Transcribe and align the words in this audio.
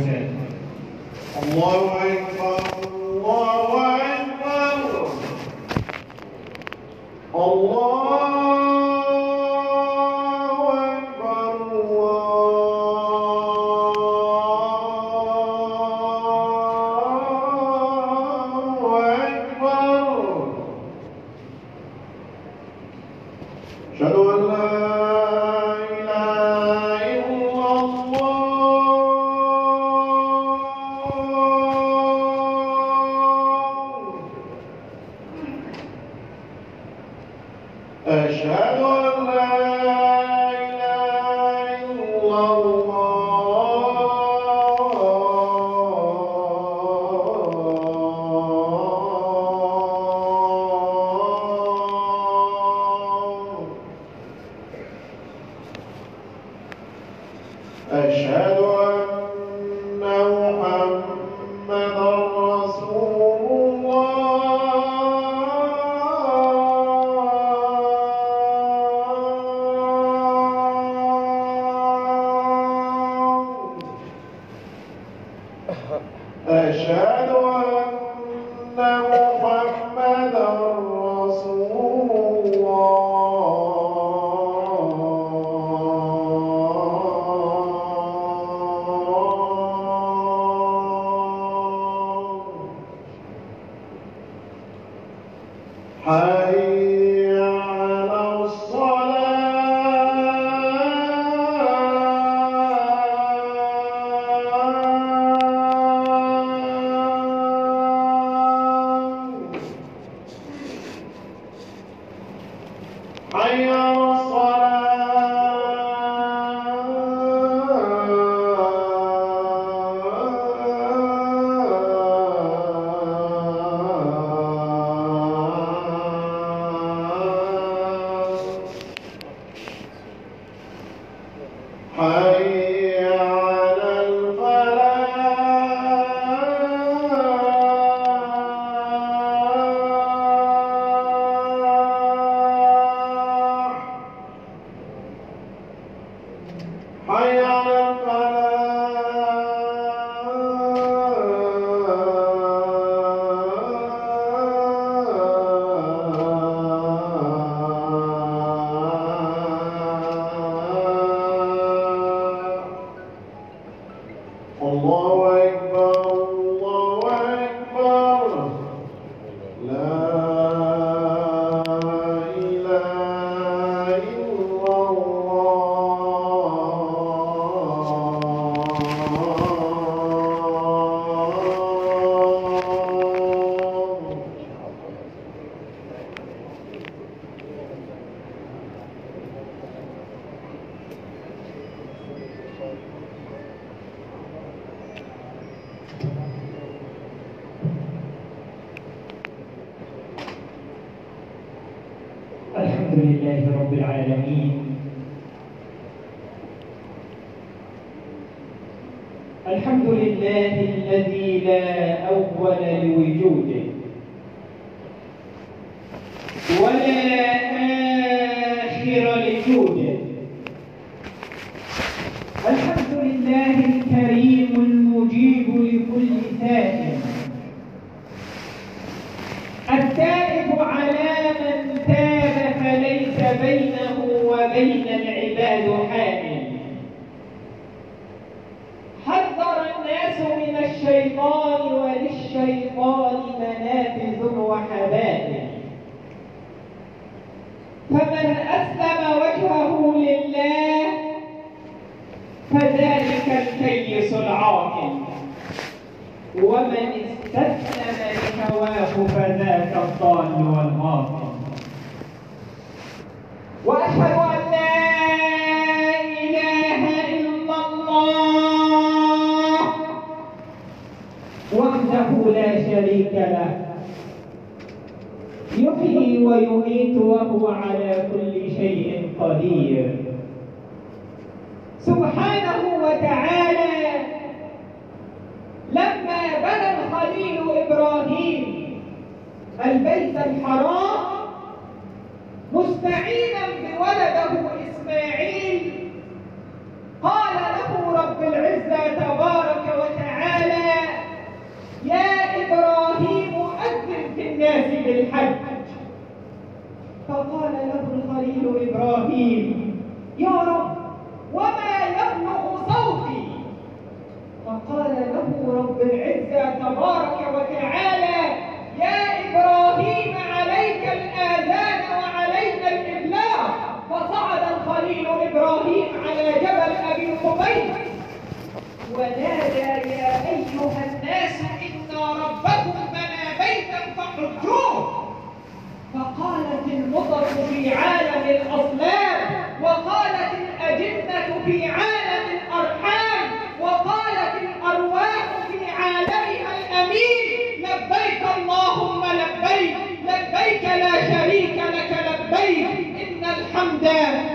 وسلم 0.00 0.46
الله 1.42 1.80
أكبر 2.02 2.95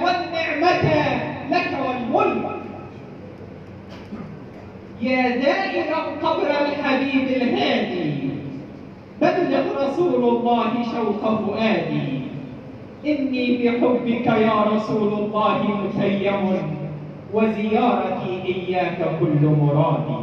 والنعمة 0.03 0.85
لك 1.51 1.77
والملك. 2.13 2.61
يا 5.01 5.41
زائر 5.41 5.93
قبر 6.23 6.49
الحبيب 6.65 7.27
الهادي 7.27 8.29
بلغ 9.21 9.87
رسول 9.87 10.23
الله 10.23 10.71
شوق 10.83 11.45
فؤادي. 11.45 12.21
إني 13.05 13.57
بحبك 13.57 14.27
يا 14.27 14.63
رسول 14.63 15.13
الله 15.13 15.63
متيم 15.63 16.57
وزيارتي 17.33 18.43
إياك 18.45 18.97
كل 19.19 19.47
مرادي 19.61 20.21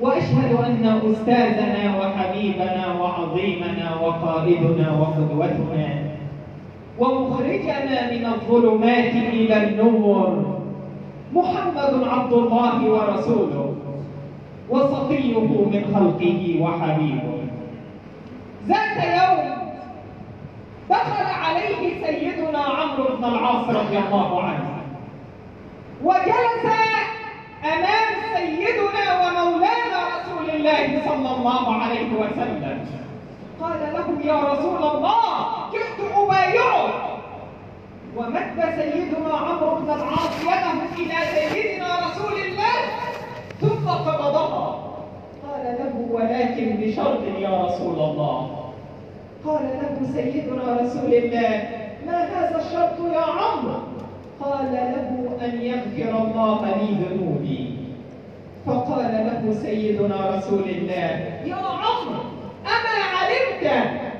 وأشهد 0.00 0.52
أن 0.52 1.00
أستاذنا 1.10 1.98
وحبيبنا 1.98 3.00
وعظيمنا 3.00 3.96
وقائدنا 4.02 4.92
وقدوتنا 5.00 6.07
ومخرجنا 6.98 8.10
من 8.10 8.26
الظلمات 8.26 9.14
إلى 9.14 9.56
النور. 9.64 10.58
محمد 11.32 11.92
عبد 12.08 12.32
الله 12.32 12.90
ورسوله 12.90 13.74
وصفيه 14.68 15.38
من 15.72 15.82
خلقه 15.94 16.40
وحبيبه. 16.62 17.38
ذات 18.66 18.98
يوم 19.20 19.58
دخل 20.90 21.26
عليه 21.44 22.06
سيدنا 22.06 22.58
عمرو 22.58 23.16
بن 23.16 23.24
العاص 23.24 23.64
رضي 23.68 23.98
الله 23.98 24.42
عنه. 24.42 24.68
وجلس 26.04 26.64
أمام 27.64 28.10
سيدنا 28.34 29.04
ومولانا 29.20 29.98
رسول 30.14 30.50
الله 30.56 31.00
صلى 31.08 31.30
الله 31.36 31.64
عليه 31.74 32.08
وسلم. 32.20 32.78
قال 33.60 33.80
له 33.80 34.08
يا 34.32 34.38
رسول 34.52 34.82
الله 34.82 35.22
جئت 35.72 35.98
أبايعك. 36.16 36.94
ومد 38.16 38.58
سيدنا 38.76 39.34
عمرو 39.34 39.74
بن 39.74 39.90
العاص 39.90 40.34
يده 40.42 40.78
إلى 40.98 41.18
سيدنا 41.34 41.88
رسول 42.06 42.34
الله 42.40 42.76
ثم 43.60 43.88
قبضها. 43.88 44.78
قال 45.46 45.64
له 45.78 45.94
ولكن 46.10 46.76
بشرط 46.80 47.22
يا 47.38 47.64
رسول 47.64 47.94
الله. 47.94 48.38
قال 49.46 49.62
له 49.62 49.94
سيدنا 50.14 50.76
رسول 50.80 51.14
الله 51.14 51.68
ما 52.06 52.18
هذا 52.22 52.56
الشرط 52.58 52.98
يا 53.12 53.20
عمرو؟ 53.20 53.78
قال 54.40 54.72
له 54.72 55.08
أن 55.44 55.60
يغفر 55.60 56.12
الله 56.22 56.60
لي 56.76 56.88
ذنوبي. 57.04 57.78
فقال 58.66 59.12
له 59.28 59.54
سيدنا 59.62 60.36
رسول 60.36 60.64
الله 60.68 61.10
يا 61.44 61.54
عمرو 61.56 62.37
اما 62.74 62.96
علمت 63.14 63.64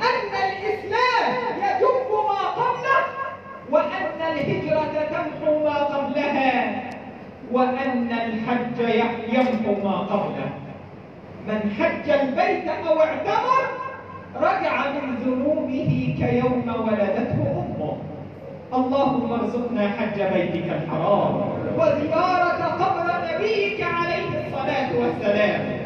أن 0.08 0.32
الإسلام 0.48 1.32
يجب 1.64 2.10
ما 2.28 2.42
قبله 2.60 3.04
وأن 3.70 4.20
الهجرة 4.32 4.94
تمحو 5.12 5.64
ما 5.64 5.76
قبلها 5.84 6.82
وأن 7.52 8.10
الحج 8.12 8.78
يمحو 9.28 9.88
ما 9.88 9.96
قبله. 9.98 10.50
من 11.48 11.60
حج 11.78 12.10
البيت 12.10 12.68
أو 12.68 13.00
اعتمر 13.00 13.62
رجع 14.36 14.90
من 14.90 15.16
ذنوبه 15.16 16.16
كيوم 16.18 16.68
ولدته 16.86 17.40
أمه. 17.40 17.96
اللهم 18.74 19.32
ارزقنا 19.32 19.88
حج 19.88 20.22
بيتك 20.22 20.68
الحرام 20.72 21.34
وزيارة 21.78 22.64
قبر 22.64 23.06
نبيك 23.34 23.82
عليه 23.82 24.28
الصلاة 24.46 24.90
والسلام. 25.00 25.77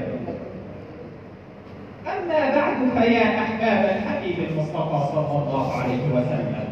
أما 2.06 2.50
بعد 2.56 3.02
فيا 3.02 3.38
أحباب 3.42 3.96
الحبيب 3.96 4.38
المصطفى 4.50 5.12
صلى 5.14 5.38
الله 5.42 5.72
عليه 5.82 6.08
وسلم. 6.14 6.62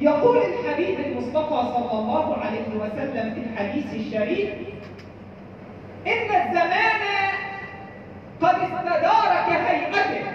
يقول 0.00 0.36
الحبيب 0.38 1.00
المصطفى 1.00 1.62
صلى 1.74 1.98
الله 1.98 2.36
عليه 2.36 2.68
وسلم 2.76 3.34
في 3.34 3.40
الحديث 3.40 3.94
الشريف 3.94 4.50
إن 6.06 6.36
الزمان 6.36 7.02
قد 8.42 8.54
استدار 8.54 9.44
كهيئته 9.48 10.26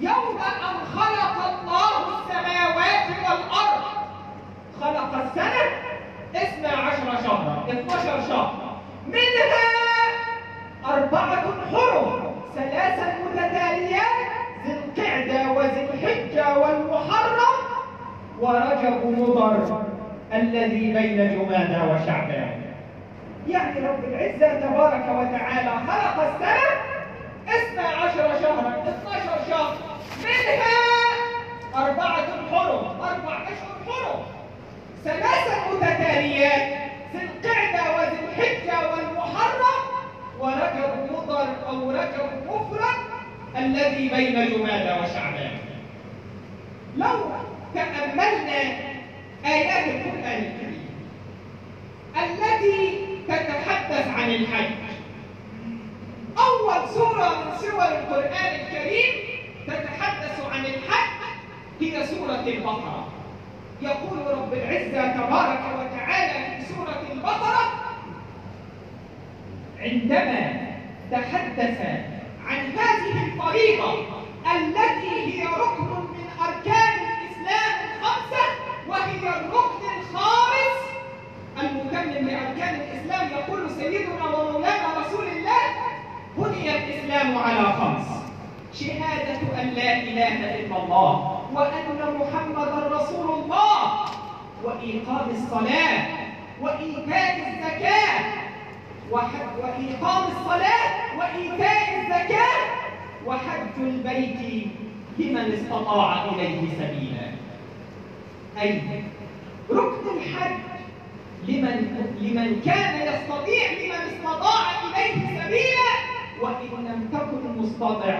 يوم 0.00 0.38
أن 0.38 0.86
خلق 0.94 1.36
الله 1.46 2.18
السماوات 2.18 3.06
والأرض. 3.24 3.82
خلق 4.80 5.14
السنة 5.14 5.64
اثنا 6.36 6.68
عشر 6.68 7.22
شهرا 7.24 7.66
12 7.68 8.28
شهر 8.28 8.76
منها 9.06 9.62
أربعة 10.86 11.44
حرم 11.72 12.34
ثلاثا 12.54 13.14
متتاليات 13.24 14.02
ذي 14.66 14.72
القعدة 14.72 15.52
وذي 15.52 15.88
الحجة 15.94 16.58
والمحرم 16.58 17.54
ورجب 18.40 19.06
مضر 19.18 19.82
الذي 20.34 20.92
بين 20.92 21.16
جمادى 21.16 21.92
وشعبان. 21.92 22.62
يعني 23.48 23.88
رب 23.88 24.04
العزة 24.04 24.60
تبارك 24.60 25.04
وتعالى 25.08 25.70
خلق 25.86 26.22
السنة 26.22 26.72
اثنى 27.48 27.86
عشر 27.86 28.40
شهرا 28.42 28.84
12 29.04 29.50
شهر 29.50 29.74
منها 30.24 30.82
أربعة 31.86 32.26
حرم 32.52 32.84
أربع 33.00 33.34
أشهر 33.42 33.76
حرم. 33.86 34.22
ثلاثة 35.04 35.70
متتاليات 35.72 36.68
ذي 37.14 37.22
القعدة 37.24 37.96
وذي 37.96 38.18
الحجة 38.28 38.78
والمحرم 38.90 39.82
ورجب 40.40 41.12
مضر 41.12 41.46
أو 41.72 41.92
مفرد 42.46 42.98
الذي 43.58 44.08
بين 44.08 44.32
جمادى 44.32 45.00
وشعبان. 45.00 45.58
لو 46.96 47.20
تأملنا 47.74 48.60
آيات 49.44 49.84
القرآن 49.88 50.42
الكريم 50.44 50.88
التي 52.16 53.06
تتحدث 53.28 54.08
عن 54.08 54.30
الحج 54.30 54.70
أول 56.38 56.88
سورة 56.94 57.44
من 57.44 57.58
سور 57.60 57.84
القرآن 57.84 58.54
الكريم 58.60 59.14
تتحدث 59.66 60.40
عن 60.52 60.64
الحج 60.64 61.12
هي 61.80 62.06
سورة 62.06 62.44
البقرة. 62.46 63.08
يقول 63.82 64.18
رب 64.26 64.52
العزة 64.52 65.12
تبارك 65.12 65.60
وتعالى 65.78 66.56
في 66.56 66.74
سورة 66.74 67.02
البقرة 67.12 67.72
عندما 69.80 70.61
تحدث 71.12 71.80
عن 72.46 72.58
هذه 72.78 73.24
الفريضة 73.24 73.92
التي 74.56 75.10
هي 75.10 75.46
ركن 75.46 75.84
من 75.84 76.26
أركان 76.40 76.94
الإسلام 76.98 77.72
الخمسة 77.90 78.44
وهي 78.88 79.28
الركن 79.28 79.84
الخامس. 80.00 80.78
المكمل 81.62 82.26
لأركان 82.26 82.74
الإسلام 82.80 83.28
يقول 83.30 83.70
سيدنا 83.70 84.24
ومولانا 84.24 84.88
رسول 84.98 85.24
الله 85.28 85.62
بني 86.36 86.76
الإسلام 86.76 87.38
على 87.38 87.72
خمس 87.72 88.06
شهادة 88.74 89.62
أن 89.62 89.68
لا 89.68 89.92
إله 89.98 90.60
إلا 90.60 90.76
الله 90.76 91.40
وأن 91.54 92.16
محمدا 92.20 92.88
رسول 92.96 93.30
الله 93.42 94.04
وإيقام 94.64 95.30
الصلاة 95.30 96.06
وإيتاء 96.60 97.36
الزكاة 97.48 98.41
وإيقام 99.12 100.24
الصلاة 100.32 101.18
وإيتاء 101.18 102.00
الزكاة 102.00 102.62
وحج 103.26 103.76
البيت 103.78 104.66
لمن 105.18 105.52
استطاع 105.52 106.24
إليه 106.24 106.60
سبيلا. 106.78 107.32
أي 108.62 108.82
ركن 109.70 110.08
الحج 110.18 110.58
لمن 111.48 112.06
لمن 112.20 112.60
كان 112.64 112.94
يستطيع 113.06 113.70
لمن 113.72 114.02
استطاع 114.14 114.70
إليه 114.84 115.14
سبيلا 115.42 115.92
وإن 116.40 116.84
لم 116.86 117.08
تكن 117.12 117.62
مستطع 117.62 118.18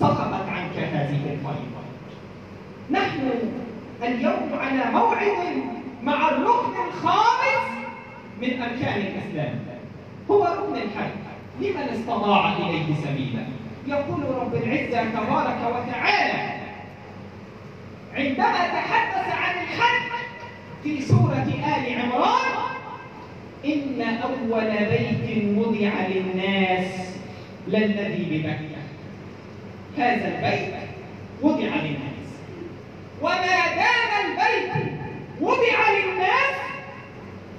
سقطت 0.00 0.48
عنك 0.48 0.76
هذه 0.76 1.20
الفريضة 1.32 1.84
نحن 2.90 3.30
اليوم 4.02 4.50
على 4.60 4.90
موعد 4.92 5.62
مع 6.02 6.28
الركن 6.28 6.74
الخامس 6.88 7.64
من 8.40 8.62
أركان 8.62 9.00
الإسلام. 9.00 9.73
هو 10.30 10.44
ركن 10.44 10.76
الحج. 10.76 11.10
لمن 11.60 11.88
استطاع 11.88 12.56
إليه 12.56 12.94
سبيلا؟ 13.04 13.44
يقول 13.86 14.24
رب 14.24 14.54
العزة 14.54 15.10
تبارك 15.10 15.58
وتعالى 15.70 16.54
عندما 18.14 18.66
تحدث 18.68 19.32
عن 19.32 19.54
الحج 19.62 20.10
في 20.82 21.02
سورة 21.02 21.46
آل 21.76 22.00
عمران 22.00 22.54
إن 23.64 24.00
أول 24.22 24.70
بيت 24.70 25.58
وضع 25.58 25.90
للناس 26.08 26.86
للذي 27.68 28.24
بمكة 28.30 28.84
هذا 29.98 30.28
البيت 30.28 30.74
وضع 31.42 31.74
للناس. 31.76 32.24
وما 33.22 33.74
دام 33.76 34.10
البيت 34.24 34.92
وضع 35.40 35.90
للناس 35.90 36.54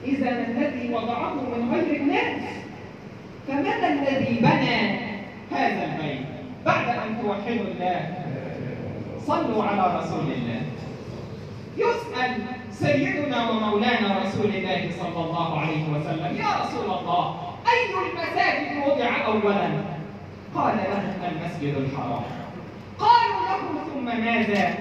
إذا 0.06 0.30
الذي 0.30 0.94
وضعه 0.94 1.34
من 1.34 1.74
غير 1.74 2.02
الناس 2.02 2.42
فمن 3.48 3.84
الذي 3.84 4.40
بنى 4.40 5.00
هذا 5.52 5.84
البيت؟ 5.86 6.26
بعد 6.66 6.88
أن 6.90 7.22
توحدوا 7.22 7.66
الله. 7.72 8.00
صلوا 9.28 9.64
على 9.64 10.00
رسول 10.00 10.20
الله. 10.20 10.62
يسأل 11.78 12.42
سيدنا 12.72 13.50
ومولانا 13.50 14.20
رسول 14.26 14.56
الله 14.56 14.90
صلى 15.00 15.26
الله 15.26 15.60
عليه 15.60 15.84
وسلم 15.94 16.38
يا 16.38 16.52
رسول 16.64 16.86
الله 16.86 17.36
أي 17.68 17.80
المساجد؟ 18.10 18.88
وضع 18.88 19.26
أولا. 19.26 19.70
قال 20.56 20.76
له 20.78 21.30
المسجد 21.30 21.76
الحرام. 21.78 22.24
قالوا 23.00 23.42
له 23.50 23.62
ثم 23.94 24.06
ماذا؟ 24.06 24.76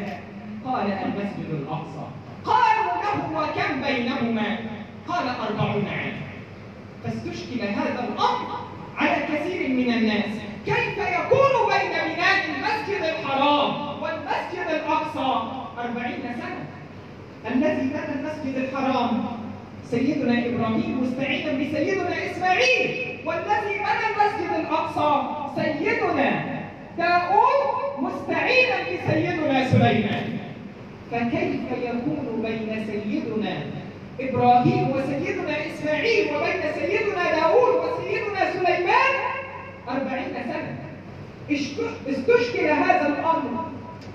قال 0.65 0.93
المسجد 0.93 1.51
الأقصى. 1.51 2.07
قالوا 2.45 2.93
له 3.05 3.41
وكم 3.41 3.83
بينهما؟ 3.83 4.59
قال 5.09 5.29
أربعون 5.29 5.89
عام. 5.89 6.13
فاستشكل 7.05 7.61
هذا 7.61 8.09
الأمر 8.09 8.49
على 8.97 9.17
كثير 9.23 9.69
من 9.69 9.93
الناس. 9.95 10.35
كيف 10.67 10.99
يكون 10.99 11.53
بين 11.69 12.15
بناء 12.15 12.45
المسجد 12.45 13.03
الحرام 13.03 14.03
والمسجد 14.03 14.67
الأقصى؟ 14.71 15.43
أربعين 15.79 16.23
سنة. 16.23 16.65
الذي 17.55 17.89
بنى 17.89 18.15
المسجد 18.21 18.57
الحرام 18.57 19.25
سيدنا 19.91 20.47
إبراهيم 20.47 21.03
مستعينا 21.03 21.53
بسيدنا 21.53 22.31
إسماعيل. 22.31 23.19
والذي 23.27 23.75
بنى 23.79 24.05
المسجد 24.11 24.53
الأقصى 24.61 25.23
سيدنا 25.57 26.45
داود 26.99 27.61
مستعينا 27.99 28.77
بسيدنا 28.83 29.69
سليمان. 29.69 30.39
فكيف 31.11 31.61
يكون 31.83 32.34
إبراهيم 34.21 34.91
وسيدنا 34.91 35.67
إسماعيل 35.67 36.37
وبين 36.37 36.63
سيدنا 36.75 37.41
داود 37.41 37.75
وسيدنا 37.75 38.53
سليمان 38.53 39.15
أربعين 39.89 40.35
سنة. 40.35 40.79
استشكل 42.09 42.67
هذا 42.67 43.07
الأمر 43.07 43.65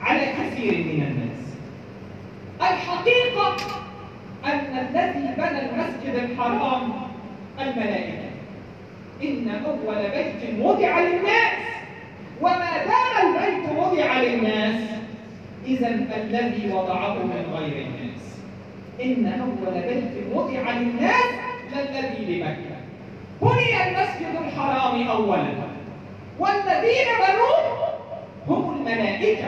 على 0.01 0.21
كثير 0.21 0.73
من 0.73 1.03
الناس. 1.03 1.39
الحقيقة 2.61 3.55
أن 4.45 4.77
الذي 4.77 5.27
بنى 5.37 5.59
المسجد 5.69 6.15
الحرام 6.15 6.93
الملائكة. 7.59 8.29
إن 9.23 9.49
أول 9.65 9.95
بيت 9.95 10.59
وضع 10.59 10.99
للناس. 10.99 11.53
وما 12.41 12.85
دام 12.85 13.35
البيت 13.35 13.77
وضع 13.77 14.21
للناس 14.21 14.81
إذا 15.67 15.87
الذي 15.87 16.73
وضعه 16.73 17.13
من 17.13 17.53
غير 17.53 17.85
الناس. 17.85 18.28
إن 19.03 19.41
أول 19.41 19.81
بيت 19.81 20.33
وضع 20.33 20.71
للناس 20.71 21.25
للذي 21.75 22.25
بمكة 22.27 22.79
بني 23.41 23.87
المسجد 23.87 24.33
الحرام 24.47 25.07
أولا. 25.07 25.53
والذين 26.39 27.07
بنوه 27.19 27.89
هم 28.47 28.75
الملائكة. 28.77 29.47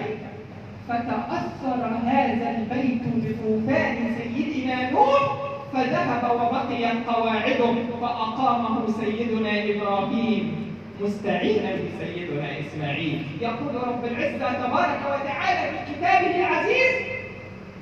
فتأثر 0.88 1.86
هذا 2.06 2.50
البيت 2.58 3.02
بطوفان 3.16 4.16
سيدنا 4.18 4.92
نوح 4.92 5.36
فذهب 5.74 6.24
وبقيت 6.36 7.08
قواعده 7.08 7.74
فأقامه 8.02 8.88
سيدنا 9.02 9.64
إبراهيم. 9.64 10.72
مستعينا 11.02 11.70
بسيدنا 11.72 12.60
إسماعيل. 12.60 13.22
يقول 13.42 13.76
رب 13.88 14.06
العزة 14.06 14.54
تبارك 14.54 15.00
وتعالى 15.06 15.72
في 15.72 15.94
كتابه 15.94 16.36
العزيز 16.40 17.11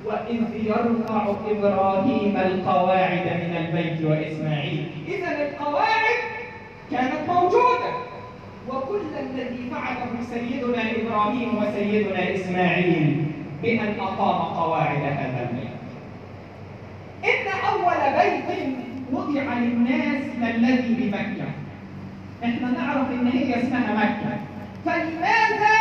وإذ 0.04 0.42
يرفع 0.64 1.34
إبراهيم 1.50 2.36
القواعد 2.36 3.26
من 3.26 3.56
البيت 3.56 4.04
وإسماعيل. 4.04 4.90
إذا 5.08 5.48
القواعد 5.48 6.18
كانت 6.90 7.28
موجودة. 7.28 7.90
وكل 8.68 9.00
الذي 9.20 9.70
فعله 9.70 10.12
سيدنا 10.30 10.82
إبراهيم 10.90 11.58
وسيدنا 11.58 12.34
إسماعيل 12.34 13.24
بأن 13.62 14.00
أقام 14.00 14.54
قواعد 14.54 15.02
هذا 15.02 15.48
البيت. 15.50 15.70
إن 17.24 17.46
أول 17.68 18.00
بيت 18.18 18.68
وضع 19.12 19.54
للناس 19.58 20.22
للذي 20.40 20.94
بمكة. 20.94 21.48
إحنا 22.44 22.70
نعرف 22.70 23.10
إن 23.10 23.26
هي 23.26 23.62
اسمها 23.62 23.94
مكة. 23.94 24.38
فلماذا 24.84 25.76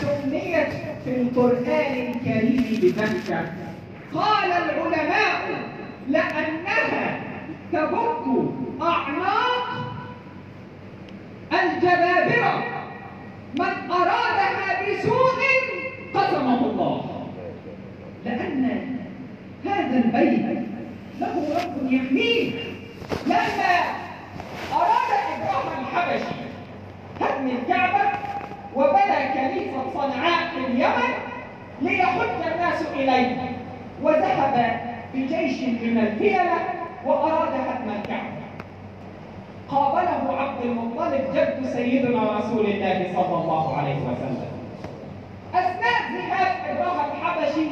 سميت 0.00 0.68
في 1.04 1.10
القرآن 1.22 2.12
الكريم 2.12 2.80
بمكة 2.82 3.40
قال 4.14 4.52
العلماء 4.52 5.40
لأنها 6.08 7.20
تبك 7.72 8.24
أعناق 8.82 9.66
الجبابرة. 11.52 12.64
من 13.58 13.90
أرادها 13.90 14.82
بسوء 14.82 15.40
قسمه 16.14 16.60
الله. 16.66 17.26
لأن 18.24 18.80
هذا 19.66 19.96
البيت 20.04 20.66
له 21.20 21.34
رب 21.56 21.92
يحميه. 21.92 22.52
لما 23.26 23.76
أراد 24.72 25.10
إبراهيم 25.34 25.80
الحبشي 25.80 26.36
هدم 27.20 27.46
الكعبة 27.56 28.10
وبنى 28.76 29.28
كنيسة 29.34 29.82
صنعاء 29.94 30.48
في 30.54 30.66
اليمن 30.66 31.12
ليحج 31.82 32.52
الناس 32.52 32.82
إليه 32.96 33.36
وذهب 34.02 34.80
بجيش 35.14 35.60
من 35.62 35.98
الفيلة 35.98 36.54
وأراد 37.06 37.48
هدم 37.48 37.90
الكعبة. 38.00 38.36
قابله 39.68 40.36
عبد 40.40 40.62
المطلب 40.64 41.20
جد 41.34 41.66
سيدنا 41.72 42.38
رسول 42.38 42.66
الله 42.66 43.06
صلى 43.14 43.36
الله 43.42 43.76
عليه 43.76 43.96
وسلم. 43.96 44.46
أثناء 45.54 46.00
ذهاب 46.12 46.76
إبراهيم 46.76 47.10
الحبشي 47.12 47.66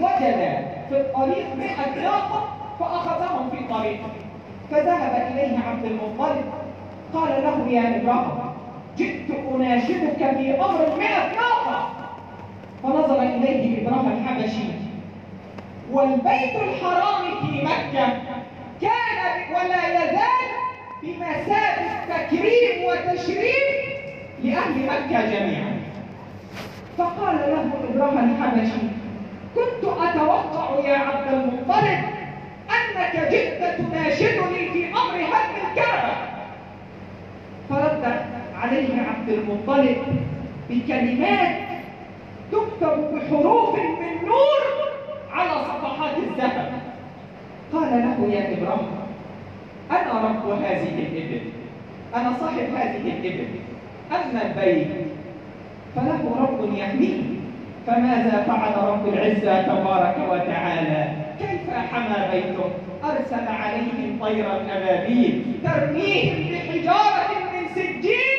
وجد 0.00 0.64
في 0.88 1.00
الطريق 1.00 1.46
مئة 1.58 2.02
ناقة 2.02 2.44
فأخذهم 2.80 3.50
في 3.50 3.74
طريقه 3.74 4.10
فذهب 4.70 5.32
إليه 5.32 5.58
عبد 5.68 5.84
المطلب 5.84 6.44
قال 7.14 7.42
له 7.44 7.68
يا 7.68 7.96
إبراهيم 8.00 8.51
جئت 8.98 9.30
أناشدك 9.54 10.16
في 10.36 10.54
أمر 10.60 10.96
مئة 10.98 11.34
ناقة 11.34 11.90
فنظر 12.82 13.22
إليه 13.22 13.88
إبراهيم 13.88 14.12
الحبشي. 14.12 14.64
والبيت 15.92 16.56
الحرام 16.56 17.22
في 17.40 17.64
مكة 17.64 18.08
كان 18.80 19.54
ولا 19.54 20.04
يزال 20.04 20.48
بمثابة 21.02 21.88
تكريم 22.08 22.84
وتشريف 22.84 23.92
لأهل 24.42 24.86
مكة 24.86 25.20
جميعا. 25.30 25.72
فقال 26.98 27.36
له 27.36 27.70
إبراهيم 27.94 28.36
الحبشي 28.36 28.82
كنت 29.54 29.84
أتوقع 29.84 30.88
يا 30.88 30.98
عبد 30.98 31.32
المطلب 31.32 32.04
أنك 32.70 33.28
جئت 33.30 33.78
تناشدني 33.78 34.70
في 34.72 34.88
أمر 34.88 35.14
هدم 35.14 35.70
الكعبة. 35.70 36.14
فرد 37.68 38.32
عليه 38.62 39.02
عبد 39.02 39.28
المطلب 39.28 39.96
بكلمات 40.70 41.56
تكتب 42.52 43.14
بحروف 43.14 43.74
من 43.78 44.28
نور 44.28 44.62
على 45.32 45.50
صفحات 45.50 46.16
الذهب. 46.16 46.72
قال 47.72 47.90
له 47.90 48.34
يا 48.34 48.58
إبراهيم 48.58 48.90
أنا 49.90 50.28
رب 50.28 50.50
هذه 50.62 50.94
الإبل. 50.98 51.40
أنا 52.14 52.32
صاحب 52.40 52.66
هذه 52.76 52.96
الإبل. 52.96 53.48
أما 54.12 54.42
البيت 54.46 54.88
فله 55.96 56.36
رب 56.40 56.78
يحميه. 56.78 57.22
فماذا 57.86 58.44
فعل 58.46 58.88
رب 58.88 59.08
العزة 59.08 59.62
تبارك 59.62 60.16
وتعالى؟ 60.30 61.08
كيف 61.38 61.74
حمى 61.92 62.28
بيته؟ 62.32 62.70
أرسل 63.04 63.48
عليهم 63.48 64.18
طيرا 64.20 64.60
أبابيل 64.70 65.42
ترميهم 65.64 66.52
بحجارة 66.52 67.28
من 67.52 67.68
سجيل. 67.74 68.31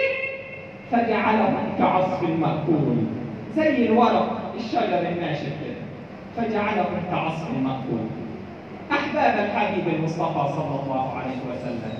فجعلهم 0.93 1.55
كعصف 1.79 2.23
مأكول. 2.23 2.97
زي 3.55 3.85
الورق 3.85 4.51
الشجر 4.55 5.00
الناشف 5.09 5.43
كده 5.63 5.83
فجعلهم 6.38 7.01
كعصف 7.12 7.50
مأكول. 7.63 8.05
أحباب 8.91 9.45
الحبيب 9.45 9.95
المصطفى 9.95 10.53
صلى 10.55 10.79
الله 10.83 11.13
عليه 11.17 11.38
وسلم. 11.51 11.93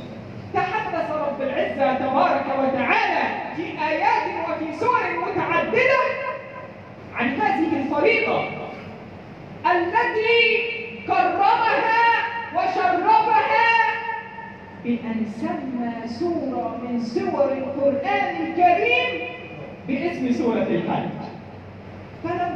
تحدث 0.54 1.12
رب 1.12 1.42
العزة 1.42 1.94
تبارك 1.94 2.46
وتعالى 2.60 3.24
في 3.56 3.64
آيات 3.64 4.50
وفي 4.50 4.80
سور 4.80 5.00
متعددة 5.26 6.00
عن 7.16 7.30
هذه 7.30 7.82
الفريضة 7.82 8.44
التي 9.72 10.64
كرمها 11.08 12.04
وشرفها 12.56 13.63
بأن 14.84 15.26
سمى 15.40 16.08
سورة 16.08 16.78
من 16.84 17.00
سور 17.00 17.52
القرآن 17.52 18.36
الكريم 18.46 19.30
باسم 19.88 20.32
سورة 20.32 20.64
الحج. 20.64 21.10
فلو 22.24 22.52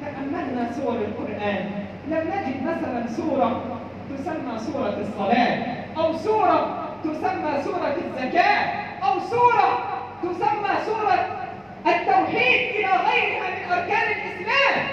تأملنا 0.00 0.72
سور 0.72 0.94
القرآن. 0.94 1.64
لم 2.08 2.20
نجد 2.20 2.62
مثلا 2.62 3.06
سورة 3.06 3.62
تسمى 4.10 4.58
سورة 4.58 4.96
الصلاة 5.00 5.58
أو 5.96 6.12
سورة 6.12 6.88
تسمى 7.04 7.62
سورة 7.64 7.96
الزكاة 7.96 8.64
أو 9.02 9.18
سورة 9.18 9.78
تسمى 10.22 10.74
سورة 10.86 11.48
التوحيد 11.86 12.60
إلى 12.76 12.86
غيرها 12.86 13.48
من 13.50 13.72
أركان 13.72 14.08
الإسلام. 14.16 14.86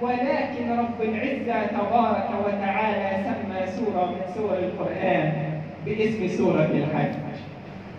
ولكن 0.00 0.78
رب 0.78 1.02
العزة 1.02 1.66
تبارك 1.66 2.30
وتعالى 2.46 3.24
سمى 3.24 3.66
سورة 3.66 4.06
من 4.06 4.34
سور 4.34 4.58
القرآن. 4.58 5.51
باسم 5.86 6.28
سورة 6.38 6.64
الحج. 6.64 7.12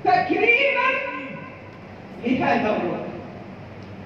تكريما 0.04 0.88
لهذا 2.26 2.70
الركن 2.70 3.14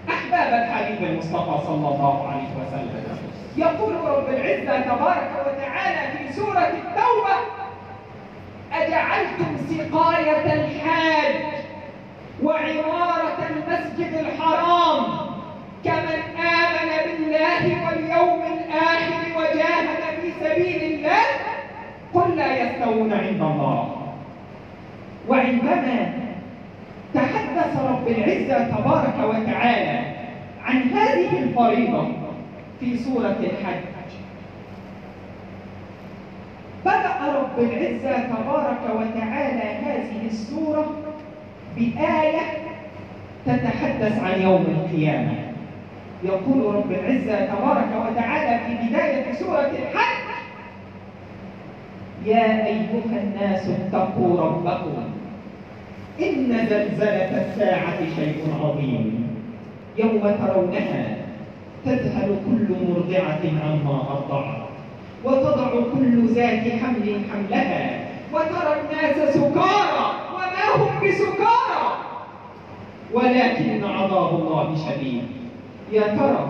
أحباب 0.09 0.53
الحبيب 0.63 1.09
المصطفى 1.09 1.65
صلى 1.67 1.87
الله 1.87 2.27
عليه 2.27 2.47
وسلم. 2.59 3.17
يقول 3.57 3.95
رب 3.95 4.29
العزة 4.29 4.81
تبارك 4.81 5.31
وتعالى 5.47 6.17
في 6.17 6.33
سورة 6.33 6.59
التوبة 6.59 7.37
أجعلتم 8.73 9.57
سقاية 9.69 10.53
الحاج 10.53 11.35
وعمارة 12.43 13.37
المسجد 13.49 14.13
الحرام 14.13 15.03
كمن 15.85 16.37
آمن 16.39 16.89
بالله 17.05 17.85
واليوم 17.85 18.41
الآخر 18.53 19.37
وجاهد 19.37 20.21
في 20.21 20.31
سبيل 20.45 20.83
الله 20.93 21.21
لا 22.37 22.63
يستوون 22.63 23.13
عند 23.13 23.41
الله. 23.41 23.93
وعندما 25.27 26.13
تحدث 27.13 27.79
رب 27.89 28.07
العزة 28.07 28.77
تبارك 28.77 29.15
وتعالى 29.29 29.99
عن 30.65 30.81
هذه 30.81 31.39
الفريضة 31.43 32.07
في 32.79 32.97
سورة 32.97 33.35
الحج 33.39 33.83
بدأ 36.85 37.39
رب 37.39 37.59
العزة 37.59 38.19
تبارك 38.19 38.81
وتعالى 38.95 39.63
هذه 39.63 40.27
السورة 40.27 40.85
بآية 41.75 42.41
تتحدث 43.45 44.23
عن 44.23 44.41
يوم 44.41 44.61
القيامة. 44.61 45.33
يقول 46.23 46.75
رب 46.75 46.91
العزة 46.91 47.45
تبارك 47.45 47.89
وتعالى 48.05 48.59
في 48.65 48.87
بداية 48.87 49.33
سورة 49.33 49.71
الحج 49.71 50.26
يا 52.25 52.65
أيها 52.65 53.21
الناس 53.23 53.69
اتقوا 53.69 54.41
ربكم. 54.41 55.03
إن 56.21 56.67
زلزلة 56.69 57.31
الساعة 57.41 57.99
شيء 58.15 58.43
عظيم. 58.63 59.27
يوم 59.97 60.21
ترونها 60.21 61.17
تذهل 61.85 62.35
كل 62.45 62.75
مرضعة 62.89 63.41
عما 63.63 64.01
أرضعت. 64.11 64.67
وتضع 65.23 65.69
كل 65.93 66.27
ذات 66.27 66.63
حمل 66.81 67.21
حملها. 67.31 67.99
وترى 68.33 68.81
الناس 68.81 69.35
سكارى. 69.35 70.05
وما 70.33 70.65
هم 70.75 71.07
بسكارى. 71.07 71.87
ولكن 73.13 73.83
عذاب 73.83 74.29
الله 74.29 74.75
شديد. 74.75 75.23
يا 75.91 76.01
ترى 76.01 76.47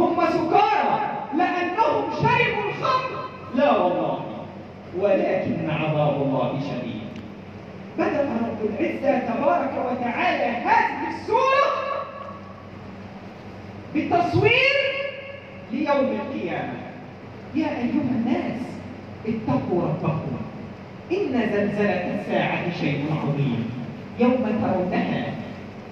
هم 0.00 0.16
سكارى 0.16 1.00
لأنهم 1.36 2.04
شربوا 2.22 2.70
الخمر. 2.70 3.18
لا 3.54 3.76
والله. 3.76 4.31
ولكن 4.98 5.70
عذاب 5.70 6.22
الله 6.22 6.60
شديد. 6.60 7.02
بدأ 7.98 8.22
رب 8.22 8.70
العزة 8.70 9.18
تبارك 9.18 9.72
وتعالى 9.90 10.44
هذه 10.44 11.08
السورة 11.14 11.72
بتصوير 13.94 14.76
ليوم 15.72 16.18
القيامة. 16.20 16.78
يا 17.54 17.66
أيها 17.66 18.10
الناس 18.10 18.60
اتقوا 19.26 19.82
ربكم. 19.82 20.36
إن 21.12 21.32
زلزلة 21.32 22.20
الساعة 22.20 22.80
شيء 22.80 23.04
عظيم. 23.22 23.70
يوم 24.18 24.44
ترونها 24.62 25.24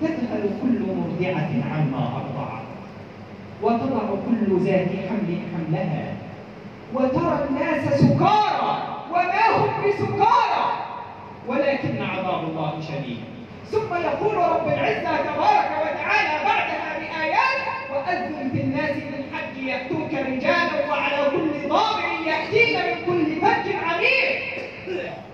تذهل 0.00 0.50
كل 0.62 0.80
مرضعة 0.96 1.50
عما 1.72 2.02
أرضعت. 2.16 2.62
وتضع 3.62 4.08
كل 4.26 4.64
ذات 4.64 4.88
حمل 5.08 5.38
حملها. 5.52 6.12
وترى 6.94 7.46
الناس 7.48 8.00
سكارى. 8.00 8.89
وما 9.10 9.56
هم 9.56 9.88
بسكارى 9.88 10.66
ولكن 11.48 12.02
عذاب 12.02 12.44
الله 12.44 12.80
شديد. 12.80 13.24
ثم 13.70 13.94
يقول 13.94 14.34
رب 14.36 14.68
العزة 14.68 15.16
تبارك 15.16 15.70
وتعالى 15.82 16.44
بعدها 16.44 16.98
بآيات 16.98 17.60
وأذن 17.92 18.50
في 18.52 18.60
الناس 18.60 18.96
بالحج 18.96 19.62
يأتوك 19.62 20.12
رجالا 20.14 20.90
وعلى 20.90 21.30
كل 21.30 21.68
ضامر 21.68 22.26
يأتين 22.26 22.76
من 22.86 23.04
كل 23.06 23.40
فج 23.40 23.72
عميق. 23.84 24.40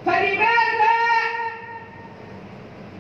فلماذا 0.07 0.97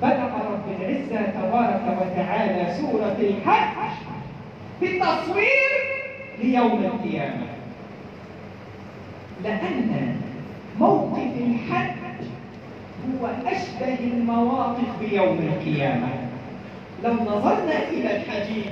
بدأ 0.02 0.32
رب 0.50 0.80
العزة 0.80 1.26
تبارك 1.30 1.98
وتعالى 2.00 2.74
سورة 2.80 3.16
الحج 3.20 3.92
بالتصوير 4.80 5.70
ليوم 6.38 6.84
القيامة؟ 6.84 7.46
لأن 9.44 10.20
موقف 10.80 11.32
الحج 11.40 11.96
هو 13.06 13.26
أشبه 13.46 13.98
المواقف 14.04 14.98
بيوم 15.00 15.38
القيامة. 15.38 16.08
لو 17.04 17.12
نظرنا 17.12 17.88
إلى 17.88 18.16
الحجيج 18.16 18.66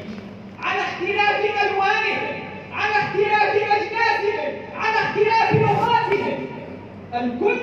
على 0.62 0.80
اختلاف 0.80 1.40
ألوانهم 1.62 2.42
على 2.72 2.94
اختلاف 2.94 3.56
أجناسهم 3.56 4.52
على 4.76 4.96
اختلاف 4.96 5.54
لغاتهم 5.54 6.46
الكل 7.14 7.60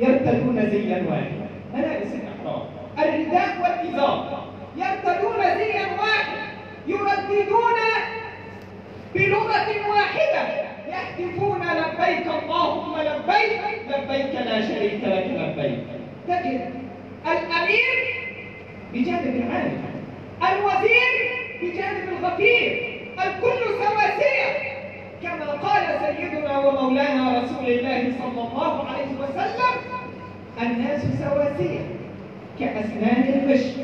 يرتدون 0.00 0.70
زيا 0.70 1.06
واحدا 1.10 1.48
ملابس 1.74 2.06
الإحرام 2.14 2.62
الرداء 2.98 3.56
والإزار 3.62 4.44
يرتدون 4.76 5.42
زيا 5.58 5.86
واحد 6.00 6.40
يرددون 6.86 7.78
بلغة 9.14 9.68
واحدة. 9.90 10.69
يهتفون 10.92 11.60
لبيك 11.60 12.26
اللهم 12.42 12.94
لبيك 12.98 13.60
لبيك 13.88 14.34
لا 14.46 14.60
شريك 14.68 15.00
لك 15.04 15.26
لبيك. 15.40 15.78
تجد 16.28 16.70
الأمير 17.26 17.96
بجانب 18.92 19.34
العالم 19.36 19.82
الوزير 20.42 21.12
بجانب 21.62 22.08
الغفير 22.08 23.00
الكل 23.24 23.60
سواسية 23.84 24.50
كما 25.22 25.50
قال 25.50 25.82
سيدنا 26.00 26.58
ومولانا 26.58 27.38
رسول 27.42 27.66
الله 27.70 28.12
صلى 28.18 28.42
الله 28.48 28.84
عليه 28.88 29.10
وسلم 29.20 29.74
الناس 30.62 31.02
سواسية 31.18 31.80
كأسنان 32.60 33.22
المشط 33.34 33.76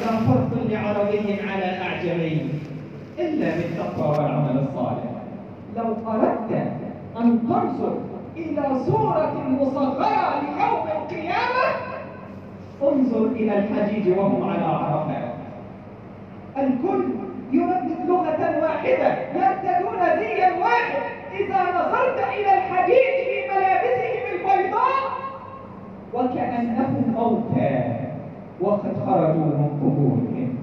لا 0.00 0.06
فرق 0.06 0.50
لعربي 0.70 1.36
على 1.48 1.78
أعجمي 1.82 2.48
إلا 3.18 3.48
بالتقوى 3.56 4.08
والعمل 4.08 4.66
الصالح. 4.68 5.09
لو 5.76 5.94
أردت 6.06 6.52
أن 7.20 7.38
تنظر 7.48 7.96
إلى 8.36 8.62
صورة 8.86 9.32
مصغرة 9.48 10.40
ليوم 10.40 10.86
القيامة 10.96 11.66
انظر 12.82 13.26
إلى 13.26 13.58
الحجيج 13.58 14.18
وهم 14.18 14.50
على 14.50 14.64
عرفات 14.64 15.34
الكل 16.56 17.04
يردد 17.52 18.08
لغة 18.08 18.62
واحدة 18.62 19.08
يرتدون 19.34 20.18
زيا 20.18 20.58
واحد. 20.62 21.02
إذا 21.40 21.62
نظرت 21.62 22.18
إلى 22.18 22.54
الحجيج 22.54 23.14
في 23.26 23.38
ملابسهم 23.50 24.24
البيضاء 24.34 25.00
وكأنهم 26.14 27.14
موتى 27.16 27.94
وقد 28.60 28.92
خرجوا 29.06 29.44
من 29.44 29.68
قبورهم. 29.82 30.58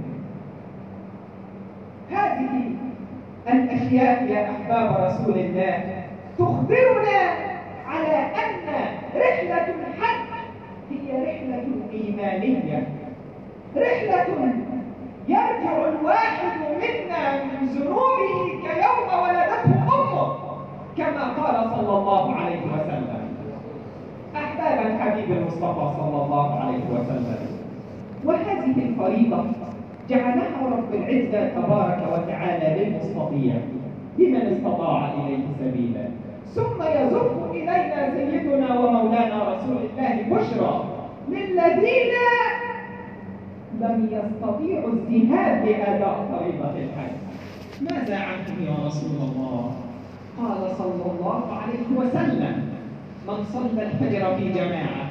هذه 2.11 2.71
الأشياء 3.53 4.23
يا 4.27 4.51
أحباب 4.51 5.05
رسول 5.05 5.37
الله 5.37 6.03
تخبرنا 6.39 7.19
على 7.87 8.15
أن 8.17 8.67
رحلة 9.15 9.67
الحج 9.87 10.27
هي 10.91 11.11
رحلة 11.23 11.65
إيمانية. 11.93 12.87
رحلة 13.77 14.53
يرجع 15.27 15.87
الواحد 15.87 16.57
منا 16.81 17.43
من 17.43 17.67
ذنوبه 17.67 18.33
كيوم 18.63 19.23
ولدته 19.23 20.37
كما 20.97 21.23
قال 21.33 21.69
صلى 21.69 21.97
الله 21.97 22.35
عليه 22.35 22.61
وسلم. 22.61 23.27
أحباب 24.35 24.85
الحبيب 24.85 25.31
المصطفى 25.31 25.91
صلى 25.99 26.23
الله 26.25 26.59
عليه 26.59 26.83
وسلم 26.91 27.47
وهذه 28.25 28.75
الفريضة 28.77 29.45
جعلها 30.09 30.67
رب 30.71 30.93
العزة 30.93 31.49
تبارك 31.49 31.99
وتعالى 32.13 32.83
للمستطيع 32.83 33.55
لمن 34.17 34.41
استطاع 34.41 35.13
إليه 35.13 35.43
سبيلا. 35.59 36.07
ثم 36.55 36.81
يزف 36.81 37.31
إلينا 37.51 38.13
سيدنا 38.15 38.79
ومولانا 38.79 39.55
رسول 39.55 39.77
الله 39.77 40.15
بشرى 40.35 40.83
للذين 41.29 42.13
لم 43.81 44.09
يستطيعوا 44.11 44.89
الذهاب 44.93 45.65
لأداء 45.65 46.27
فريضة 46.31 46.71
الحج 46.71 47.15
ماذا 47.81 48.17
عنهم 48.17 48.57
يا 48.67 48.85
رسول 48.85 49.17
الله؟ 49.21 49.71
قال 50.41 50.75
صلى 50.77 51.11
الله 51.11 51.43
عليه 51.53 51.87
وسلم 51.99 52.55
من 53.27 53.43
صلى 53.53 53.83
الفجر 53.83 54.35
في 54.35 54.49
جماعة 54.53 55.09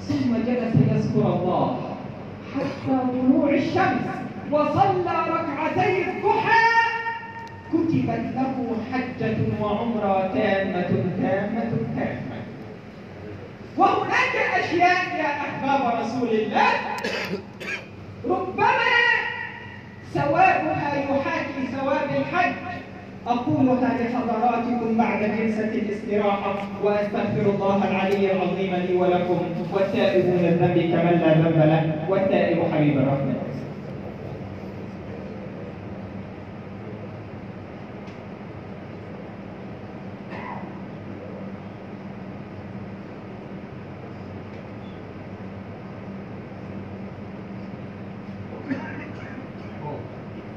ثم 0.00 0.34
جلس 0.36 0.74
يذكر 0.76 1.26
الله 1.34 1.76
حتى 2.54 2.98
طلوع 3.12 3.50
الشمس 3.50 4.04
وصلى 4.50 5.14
ركعتي 5.28 6.10
الضحى 6.10 6.68
كتبت 7.72 8.24
له 8.34 8.76
حجة 8.92 9.36
وعمرة 9.60 10.30
تامة 10.34 10.90
تامة 11.22 11.72
تامة. 11.96 12.38
وهناك 13.76 14.34
أشياء 14.60 15.16
يا 15.18 15.26
أحباب 15.26 16.00
رسول 16.00 16.28
الله 16.28 16.70
ربما 18.28 18.68
ثوابها 20.14 20.94
يحاكي 20.94 21.66
ثواب 21.76 22.08
الحج. 22.16 22.67
أقولها 23.28 23.98
لحضراتكم 24.00 24.96
بعد 24.98 25.22
جلسة 25.22 25.68
الاستراحة 25.74 26.54
وأستغفر 26.84 27.50
الله 27.54 27.90
العلي 27.90 28.32
العظيم 28.32 28.74
لي 28.74 28.94
ولكم 28.96 29.38
والتائب 29.72 30.24
من 30.24 30.44
الذنب 30.44 30.78
كمن 30.92 31.20
لا 31.20 31.34
ذنب 31.34 31.56
له 31.56 31.92
والتائب 32.10 32.58
حبيب 32.72 32.98
الرحمن 32.98 33.34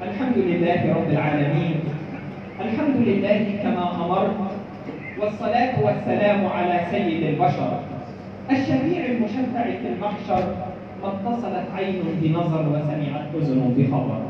الحمد 0.01 0.37
لله 0.37 0.81
رب 0.95 1.09
العالمين 1.11 1.75
الحمد 2.61 2.95
لله 3.07 3.39
كما 3.63 3.85
أمرت 4.05 4.37
والسلام 6.21 6.45
على 6.45 6.79
سيد 6.91 7.23
البشر. 7.23 7.79
الشفيع 8.51 9.05
المشفع 9.05 9.63
في 9.63 9.87
المحشر 9.93 10.43
ما 11.01 11.07
اتصلت 11.07 11.65
عين 11.75 12.01
بنظر 12.21 12.65
وسمعت 12.69 13.25
أذن 13.35 13.73
بخبر. 13.77 14.21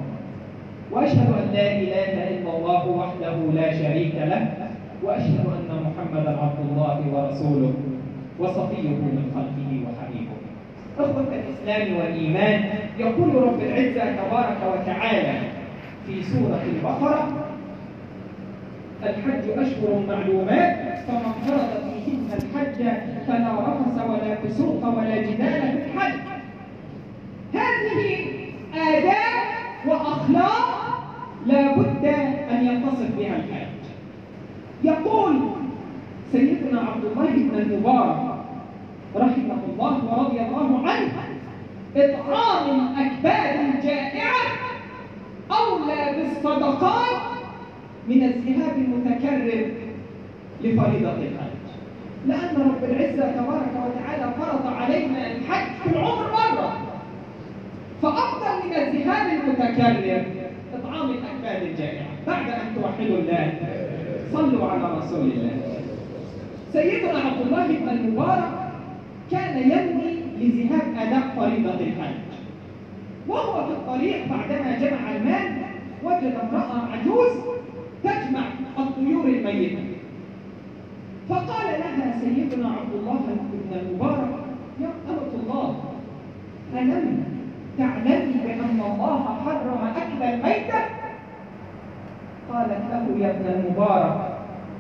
وأشهد 0.91 1.27
أن 1.27 1.47
لا 1.53 1.67
إله 1.71 2.13
إلا 2.29 2.57
الله 2.57 2.87
وحده 2.87 3.35
لا 3.53 3.73
شريك 3.73 4.15
له 4.15 4.47
وأشهد 5.03 5.45
أن 5.45 5.69
محمدا 5.83 6.29
عبد 6.29 6.59
الله 6.69 6.97
ورسوله 7.13 7.73
وصفيه 8.39 8.89
من 8.89 9.31
خلقه 9.35 9.71
وحبيبه. 9.85 10.37
أخوة 10.99 11.27
الإسلام 11.39 11.97
والإيمان 11.97 12.63
يقول 12.99 13.35
رب 13.35 13.59
العزة 13.61 14.15
تبارك 14.15 14.59
وتعالى 14.73 15.33
في 16.07 16.23
سورة 16.23 16.61
البقرة 16.75 17.27
الحج 19.03 19.49
أشهر 19.59 20.03
معلومات 20.07 20.99
فمن 21.07 21.33
فرض 21.47 21.69
فيهن 21.83 22.29
الحج 22.33 22.79
فلا 23.27 23.51
رفث 23.59 24.09
ولا 24.09 24.35
فسوق 24.35 24.97
ولا 24.97 25.15
جدال 25.21 25.61
في 25.61 25.85
الحج. 25.93 26.19
هذه 27.53 28.25
آداب 28.75 29.43
وأخلاق 29.87 30.81
لا 31.45 31.75
بد 31.75 32.05
أن 32.51 32.65
يتصف 32.65 33.17
بها 33.17 33.35
الحج. 33.35 33.81
يقول 34.83 35.39
سيدنا 36.31 36.79
عبد 36.81 37.05
الله 37.05 37.31
بن 37.31 37.55
المبارك 37.59 38.31
رحمه 39.15 39.57
الله 39.69 40.05
ورضي 40.05 40.41
الله 40.41 40.87
عنه 40.89 41.11
إطعام 41.95 42.79
الأكباد 42.79 43.59
الجائعة 43.59 44.41
أولى 45.51 46.15
بالصدقات 46.17 47.21
من 48.07 48.23
الذهاب 48.23 48.77
المتكرر 48.77 49.71
لفريضة 50.63 51.11
الحج 51.11 51.61
لأن 52.27 52.55
رب 52.55 52.83
العزة 52.83 53.31
تبارك 53.31 53.71
وتعالى 53.75 54.33
فرض 54.39 54.73
علينا 54.73 55.31
الحج 55.31 55.71
في 55.83 55.89
العمر 55.89 56.31
مرة. 56.31 56.77
فأفضل 58.01 58.67
من 58.69 58.75
الذهاب 58.75 59.41
المتكرر 59.41 60.25
إطعام 60.73 61.09
الأكباد 61.09 61.63
الجائعة 61.67 62.07
بعد 62.27 62.49
أن 62.49 62.75
توحدوا 62.75 63.17
الله. 63.17 63.53
صلوا 64.33 64.71
على 64.71 64.97
رسول 64.97 65.31
الله. 65.31 65.51
سيدنا 66.73 67.19
عبد 67.19 67.41
الله 67.41 67.67
بن 67.67 67.89
المبارك 67.89 68.51
كان 69.31 69.57
ينوي 69.57 70.13
لذهاب 70.39 70.81
أداء 70.97 71.33
فريضة 71.35 71.73
الحج 71.73 72.21
وهو 73.27 73.65
في 73.67 73.71
الطريق 73.71 74.27
بعدما 74.29 74.77
جمع 74.79 75.15
المال 75.15 75.61
وجد 76.03 76.33
امرأة 76.43 76.87
عجوز 76.91 77.31
تجمع 78.03 78.41
الطيور 78.77 79.25
الميتة 79.25 79.83
فقال 81.29 81.65
لها 81.79 82.19
سيدنا 82.21 82.67
عبد 82.67 82.93
الله 82.93 83.19
بن 83.51 83.79
المبارك 83.79 84.29
يا 84.81 84.89
أمة 85.09 85.31
الله 85.43 85.75
ألم 86.73 87.23
تعلمي 87.77 88.33
بأن 88.45 88.79
الله 88.91 89.23
حرم 89.45 89.91
أكل 89.97 90.23
الميتة؟ 90.23 90.79
قالت 92.53 92.81
له 92.91 93.17
يا 93.19 93.29
ابن 93.31 93.45
المبارك 93.45 94.31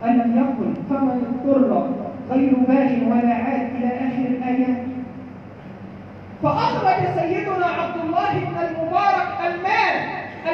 ألم 0.03 0.37
يقل 0.37 0.73
فمن 0.89 1.25
اضطر 1.45 1.89
غير 2.31 2.53
باغ 2.67 2.91
ولا 3.11 3.33
عاد 3.33 3.75
إلى 3.75 3.87
آخر 3.87 4.25
الآيات 4.29 4.83
فأخرج 6.43 7.19
سيدنا 7.19 7.65
عبد 7.65 8.01
الله 8.05 8.33
بن 8.33 8.57
المبارك 8.67 9.27
المال 9.47 9.95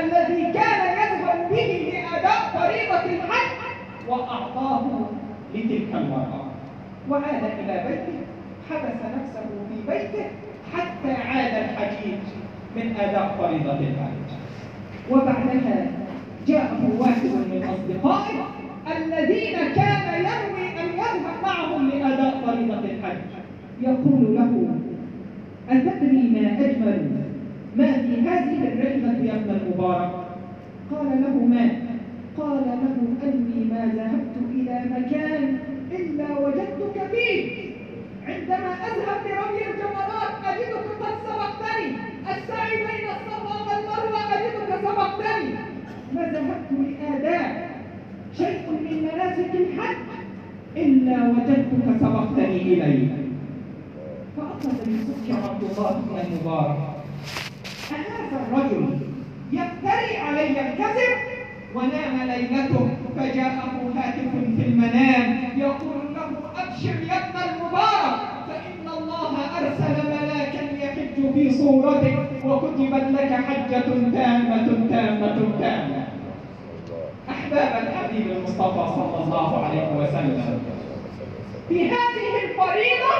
الذي 0.03 0.53
كان 0.53 0.82
يذهب 0.93 1.06
به 1.49 1.93
لأداء 1.93 2.39
فريضة 2.53 3.15
الحج 3.15 3.57
وأعطاه 4.07 4.86
لتلك 5.55 5.95
المرأة. 5.95 6.43
وعاد 7.10 7.43
إلى 7.43 7.83
بيته 7.88 8.19
حبس 8.69 8.99
نفسه 9.17 9.45
في 9.69 9.91
بيته 9.91 10.25
حتى 10.73 11.12
عاد 11.12 11.63
الحجيج 11.63 12.19
من 12.75 12.95
أداء 12.99 13.36
فريضة 13.39 13.79
الحج. 13.79 14.27
وبعدها 15.12 15.88
جاءه 16.47 16.89
واحد 16.99 17.25
من 17.25 17.63
أصدقائه 17.73 18.45
الذين 18.97 19.57
كان 19.75 20.19
ينوي 20.19 20.67
أن 20.81 20.89
يذهب 20.93 21.43
معهم 21.43 21.89
لأداء 21.89 22.41
فريضة 22.45 22.79
الحج. 22.79 23.17
يقول 23.81 24.36
له 24.36 24.75
أتدري 25.69 26.29
ما 26.29 26.65
أجمل؟ 26.65 27.12
ما 27.75 27.91
في 27.91 28.21
هذه 28.21 28.67
الرحلة 28.67 29.25
يا 29.25 29.33
ابن 29.33 29.49
المبارك؟ 29.49 30.26
قال 30.91 31.10
له 31.21 31.45
ما 31.45 31.65
قال 32.38 32.63
له 32.65 32.95
أني 33.23 33.60
ما 33.71 33.82
ذهبت 33.95 34.36
إلى 34.56 34.76
مكان 34.95 35.60
إلا 35.91 36.39
وجدتك 36.39 36.97
فيه. 37.12 37.67
عندما 38.28 38.71
أذهب 38.88 39.21
لرمي 39.26 39.63
الجمرات 39.71 40.34
أجدك 40.45 40.86
قد 41.02 41.15
سبقتني. 41.26 41.88
السعي 42.32 42.78
بين 42.78 43.08
الصفا 43.15 43.56
والمروة 43.67 44.21
أجدك 44.34 44.69
سبقتني. 44.84 45.50
ما 46.13 46.21
ذهبت 46.21 46.69
لآداء 46.71 47.69
شيء 48.38 48.69
من 48.69 49.04
مناسك 49.04 49.56
الحج 49.56 50.08
إلا 50.78 51.17
وجدتك 51.30 52.00
سبقتني 52.00 52.62
إليه 52.62 53.08
فأخذ 54.38 54.89
يسكر 54.89 55.50
عبد 55.50 55.63
الله 55.63 56.02
بن 56.10 56.15
المبارك. 56.26 56.78
أهذا 57.91 58.38
الرجل 58.47 59.06
يفتري 59.51 60.17
علي 60.17 60.62
الكذب 60.62 61.17
ونام 61.75 62.27
ليلته 62.27 62.89
فجاءه 63.17 63.91
هاتف 63.95 64.31
في 64.57 64.63
المنام. 64.67 65.39
يقول 65.57 66.15
له 66.15 66.29
أبشر 66.57 66.95
يا 67.10 67.17
ابن 67.17 67.38
المبارك 67.49 68.19
فإن 68.47 68.88
الله 68.97 69.33
أرسل 69.57 69.95
ملاكا 70.07 70.63
يحج 70.83 71.33
في 71.33 71.51
صورتك 71.51 72.17
وكتبت 72.45 73.07
لك 73.12 73.31
حجة 73.31 73.88
تامة 74.13 74.88
تامة 74.89 75.38
تامة. 75.60 76.07
أحباب 77.29 77.71
الحبيب 77.83 78.31
المصطفى 78.38 78.95
صلى 78.95 79.23
الله 79.23 79.65
عليه 79.65 79.88
وسلم. 79.97 80.60
في 81.69 81.89
هذه 81.89 82.31
الفريضة 82.43 83.13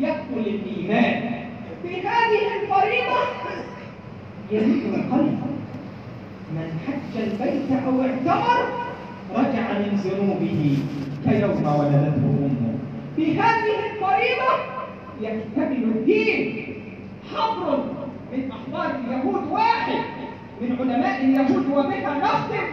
يدخل 0.00 0.50
الإيمان. 0.50 1.42
في 1.82 2.00
هذه 2.00 2.42
الفريضة 2.62 3.22
يزيد 4.52 4.94
القلب. 4.94 5.38
من 6.54 6.68
حج 6.86 7.22
البيت 7.22 7.70
أو 7.86 8.02
اعتمر 8.02 8.62
رجع 9.34 9.72
من 9.78 9.96
ذنوبه 10.04 10.78
كيوم 11.24 11.50
ولدته 11.78 12.26
أمه. 12.46 12.74
في 13.16 13.40
هذه 13.40 13.74
الفريضة 13.86 14.52
يكتمل 15.20 15.82
الدين 15.82 16.64
حبر 17.34 17.84
من 18.32 18.50
أحبار 18.52 18.90
اليهود 19.04 19.42
واحد 19.52 19.98
من 20.60 20.76
علماء 20.80 21.24
اليهود 21.24 21.66
وبها 21.70 22.18
نختم 22.18 22.66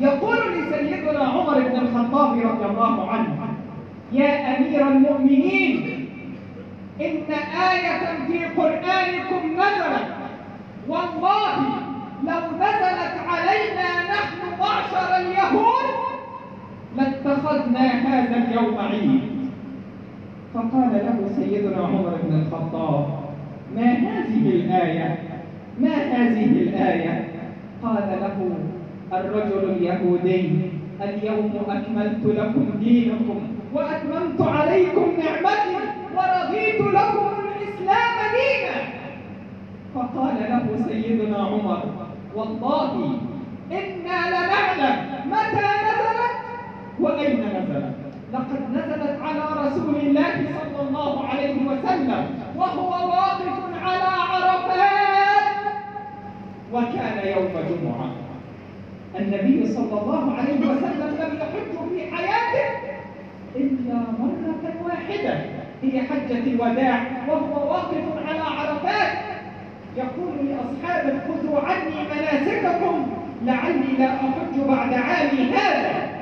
يقول 0.00 0.36
لسيدنا 0.36 1.24
عمر 1.24 1.60
بن 1.60 1.76
الخطاب 1.76 2.32
رضي 2.38 2.64
الله 2.64 3.10
عنه 3.10 3.48
يا 4.12 4.56
أمير 4.58 4.88
المؤمنين 4.88 6.06
إن 7.00 7.32
آية 7.70 8.26
في 8.26 8.44
قرآنكم 8.44 9.52
نزلت 9.52 10.21
والله 10.88 11.56
لو 12.24 12.42
نزلت 12.56 13.16
علينا 13.28 13.88
نحن 14.14 14.40
معشر 14.60 15.16
اليهود 15.16 15.88
لاتخذنا 16.96 17.80
هذا 17.80 18.36
اليوم 18.36 18.78
عيد. 18.78 19.22
فقال 20.54 20.92
له 20.92 21.28
سيدنا 21.36 21.76
عمر 21.76 22.18
بن 22.22 22.42
الخطاب 22.42 23.06
ما 23.76 23.92
هذه 23.92 24.50
الآية؟ 24.50 25.18
ما 25.78 25.94
هذه 25.94 26.44
الآية؟ 26.44 27.28
قال 27.82 27.94
له 28.20 28.36
الرجل 29.12 29.70
اليهودي 29.70 30.50
اليوم 31.02 31.52
أكملت 31.68 32.24
لكم 32.26 32.70
دينكم 32.80 33.40
وأتممت 33.74 34.40
عليكم 34.40 35.06
نعمتي 35.18 35.76
ورضيت 36.16 36.80
لكم 36.80 37.28
الإسلام 37.42 38.16
دينا. 38.36 39.01
فقال 39.94 40.36
له 40.50 40.64
سيدنا 40.88 41.38
عمر 41.38 41.82
والله 42.34 43.18
إنا 43.72 44.18
لنعلم 44.28 44.96
متى 45.26 45.68
نزلت 45.86 46.36
وأين 47.00 47.40
نزلت. 47.40 47.94
لقد 48.32 48.60
نزلت 48.72 49.20
على 49.22 49.66
رسول 49.66 49.96
الله 49.96 50.34
صلى 50.58 50.88
الله 50.88 51.28
عليه 51.28 51.56
وسلم 51.66 52.24
وهو 52.56 52.90
واقف 53.08 53.58
على 53.82 54.10
عرفات. 54.30 55.56
وكان 56.72 57.16
يوم 57.36 57.52
جمعة. 57.68 58.10
النبي 59.18 59.66
صلى 59.66 60.00
الله 60.00 60.34
عليه 60.34 60.60
وسلم 60.60 61.10
لم 61.20 61.38
يحج 61.40 61.72
في 61.90 62.16
حياته 62.16 62.68
إلا 63.56 63.94
مرة 63.94 64.64
واحدة 64.84 65.34
هي 65.82 66.02
حجة 66.02 66.44
الوداع 66.46 66.98
وهو 67.28 67.70
واقف 67.72 68.04
على 68.26 68.40
عرفات. 68.40 69.21
يقول 69.96 70.32
لأصحابه 70.46 71.12
خذوا 71.28 71.60
عني 71.60 71.94
مناسككم 72.14 73.06
لعلي 73.44 73.96
لا 73.98 74.06
أحج 74.06 74.60
بعد 74.68 74.92
عامي 74.94 75.52
هذا. 75.52 76.12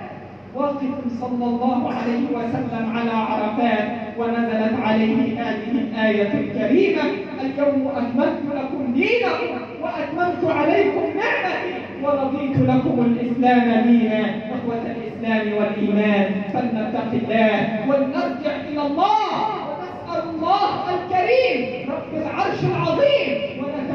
واقف 0.55 1.21
صلى 1.21 1.45
الله 1.45 1.93
عليه 1.95 2.27
وسلم 2.37 2.93
على 2.97 3.11
عرفات 3.11 3.89
ونزلت 4.19 4.81
عليه 4.83 5.43
هذه 5.43 5.71
الآية 5.71 6.33
الكريمة. 6.41 7.03
اليوم 7.41 7.89
أكملت 7.97 8.41
لكم 8.55 8.93
دينكم 8.93 9.61
وأتممت 9.83 10.45
عليكم 10.57 11.01
نعمتي 11.17 11.73
ورضيت 12.03 12.57
لكم 12.57 13.01
الإسلام 13.07 13.87
دينا. 13.87 14.21
إخوة 14.55 14.83
الإسلام 14.87 15.53
والإيمان 15.57 16.43
فلنتق 16.53 17.11
الله 17.13 17.81
ولنرجع 17.89 18.57
إلى 18.69 18.83
الله 18.83 19.31
ونسأل 19.69 20.29
الله 20.31 20.95
الكريم 20.95 21.91
رب 21.91 22.23
العرش 22.23 22.65
العظيم 22.65 23.50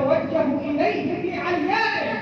ونتوجه 0.08 0.70
إليه 0.70 1.22
في 1.22 1.40
عليائه 1.40 2.16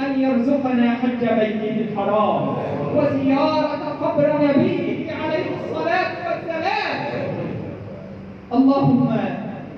أن 0.00 0.20
يرزقنا 0.20 0.94
حج 0.94 1.20
بيته 1.20 1.80
الحرام 1.80 2.56
وزيارة 2.96 3.84
قبر 4.02 4.32
نبيه 4.42 5.12
عليه 5.22 5.46
الصلاة 5.60 6.12
والسلام. 6.26 6.96
اللهم 8.52 9.16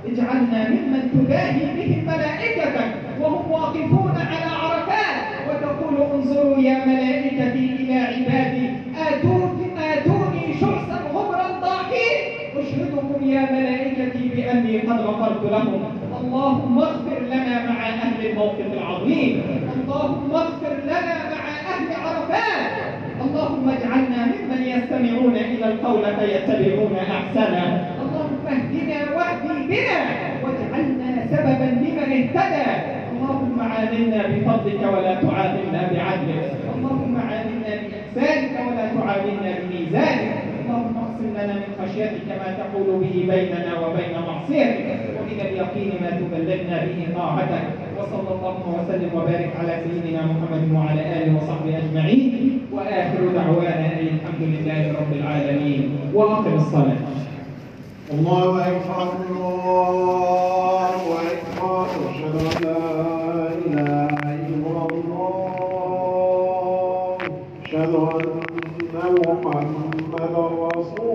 اجعلنا 0.07 0.69
ممن 0.69 1.03
تباهي 1.13 1.65
بهم 1.77 2.05
ملائكتك 2.07 2.95
وهم 3.21 3.51
واقفون 3.51 4.13
على 4.17 4.51
عرفات 4.63 5.17
وتقول 5.49 5.97
انظروا 6.13 6.59
يا 6.59 6.87
ملائكتي 6.87 7.77
إلى 7.81 7.95
عبادي. 7.95 8.67
آتوني, 9.09 9.67
آتوني 9.93 10.55
شخصا 10.61 10.99
غبرا 11.15 11.49
ضاحين 11.61 12.19
أشهدكم 12.57 13.29
يا 13.31 13.41
ملائكتي 13.53 14.29
بأني 14.37 14.79
قد 14.79 15.01
غفرت 15.01 15.43
لهم 15.53 15.83
اللهم 16.27 16.79
اغفر 16.79 17.19
لنا 17.33 17.55
مع 17.71 17.89
أهل 17.89 18.27
الموقف 18.27 18.69
العظيم. 18.73 19.43
اللهم 19.75 20.31
اغفر 20.35 20.75
لنا 20.85 21.17
مع 21.33 21.43
أهل 21.73 21.87
عرفات. 22.05 22.73
اللهم 23.25 23.69
اجعلنا 23.69 24.21
ممن 24.33 24.63
يستمعون 24.75 25.37
إلى 25.37 25.67
القول 25.73 26.05
فيتبعون 26.19 26.97
أحسنه. 26.97 27.67
اللهم 28.03 28.43
اهدنا 28.55 28.99
واهدي 29.17 29.67
بنا 29.71 30.01
واجعلنا 30.43 31.09
سببا 31.31 31.69
لمن 31.83 32.11
اهتدى. 32.19 32.71
اللهم 33.13 33.57
عاملنا 33.61 34.21
بفضلك 34.31 34.83
ولا 34.95 35.15
تعاملنا 35.15 35.81
بعدلك. 35.93 36.53
اللهم 36.75 37.15
عاملنا 37.29 37.73
بإحسانك 37.83 38.55
ولا 38.67 38.85
تعاملنا 38.95 39.51
بميزانك. 39.61 40.46
لنا 41.39 41.55
من 41.55 41.71
خشيتك 41.81 42.29
ما 42.41 42.49
تحول 42.59 42.89
به 43.03 43.15
بيننا 43.33 43.73
وبين 43.83 44.15
معصيتك. 44.29 44.87
ومن 45.17 45.39
اليقين 45.47 45.91
ما 46.03 46.11
تبلغنا 46.19 46.77
به 46.87 46.99
طاعتك. 47.19 47.65
وصلى 47.99 48.31
الله 48.37 48.57
وسلم 48.77 49.11
وبارك 49.15 49.53
على 49.61 49.73
سيدنا 49.85 50.23
محمد 50.31 50.63
وعلى 50.75 51.03
آله 51.17 51.31
وصحبه 51.37 51.73
أجمعين. 51.83 52.33
وآخر 52.73 53.21
دعوانا 53.35 53.87
أن 54.01 54.07
الحمد 54.17 54.43
لله 54.43 54.83
رب 55.01 55.13
العالمين. 55.21 55.83
وأقم 56.15 56.55
الصلاة. 56.55 57.03
الله 58.15 58.51
أكبر 58.69 59.09
الله 59.91 61.03
أكبر. 61.33 61.87
أشهد 62.11 62.35
أن 62.47 62.55
لا 62.67 62.81
إله 63.67 64.21
إلا 64.51 64.79
الله. 64.91 65.27
أشهد 67.65 67.93
أن 67.95 69.15
محمدا 69.27 70.45
رسول 70.77 71.06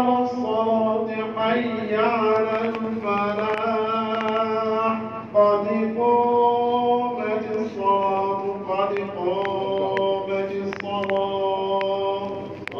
الصلاة 0.00 1.08
حي 1.36 1.96
على 1.96 2.68
الفلاح 2.68 4.12
قد 5.34 5.66
قامت 5.98 7.44
الصلاة 7.56 8.42
قد 8.68 8.92
قامت 9.16 10.52
الصلاة 10.66 12.30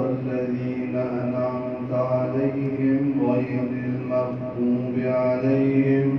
الذين 0.00 0.96
أنعمت 0.96 1.92
عليهم 1.92 3.30
غير 3.30 3.60
المغضوب 3.84 4.96
عليهم 4.98 6.18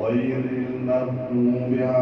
غير 0.00 0.42
المغضوب 0.58 1.72
عليهم 1.80 2.01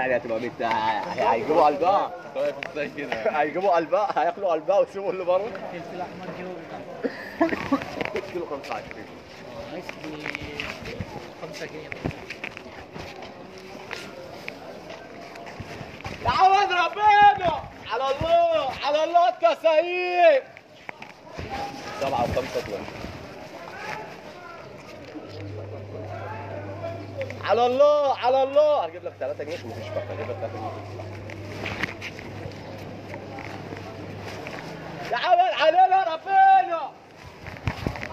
يعني 0.00 0.16
هتبقى 0.16 0.40
مت 0.40 0.62
هيجيبوا 1.18 1.66
قلبها 1.66 2.10
طيب 2.34 2.54
إزاي 2.72 2.90
كده 2.96 3.10
هيجيبوا 3.40 3.70
قلبها 3.70 4.08
هياكلوا 4.16 4.52
قلبها 4.52 4.78
ويسيبوا 4.78 5.12
اللي 5.12 5.24
بره. 5.24 5.46
الفلفل 5.46 5.94
الاحمر 5.94 6.26
كيلو 6.36 6.50
كيلو 8.32 8.46
25 8.46 8.84
5 11.42 11.66
جنيه 11.66 11.88
تعود 16.24 16.72
ربنا! 16.72 17.60
على 17.92 18.04
الله 18.14 18.70
على 18.84 19.04
الله 19.04 19.28
التسعير 19.28 20.42
سبعة 22.00 22.22
وخمسة 22.22 22.40
وخمسة 22.58 22.99
على 27.50 27.66
الله 27.66 28.16
على 28.18 28.42
الله. 28.42 28.84
هجيب 28.84 29.04
لك 29.04 29.12
3 29.20 29.44
جنيه 29.44 29.54
مفيش 29.54 29.88
فرق. 29.88 30.10
هجيب 30.10 30.30
لك 30.30 30.36
3 30.40 30.52
جنيه. 30.54 30.70
تعود 35.10 35.52
علينا 35.60 36.04
ربنا. 36.14 36.80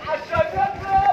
عشان 0.07 0.47
نفرق 0.53 1.06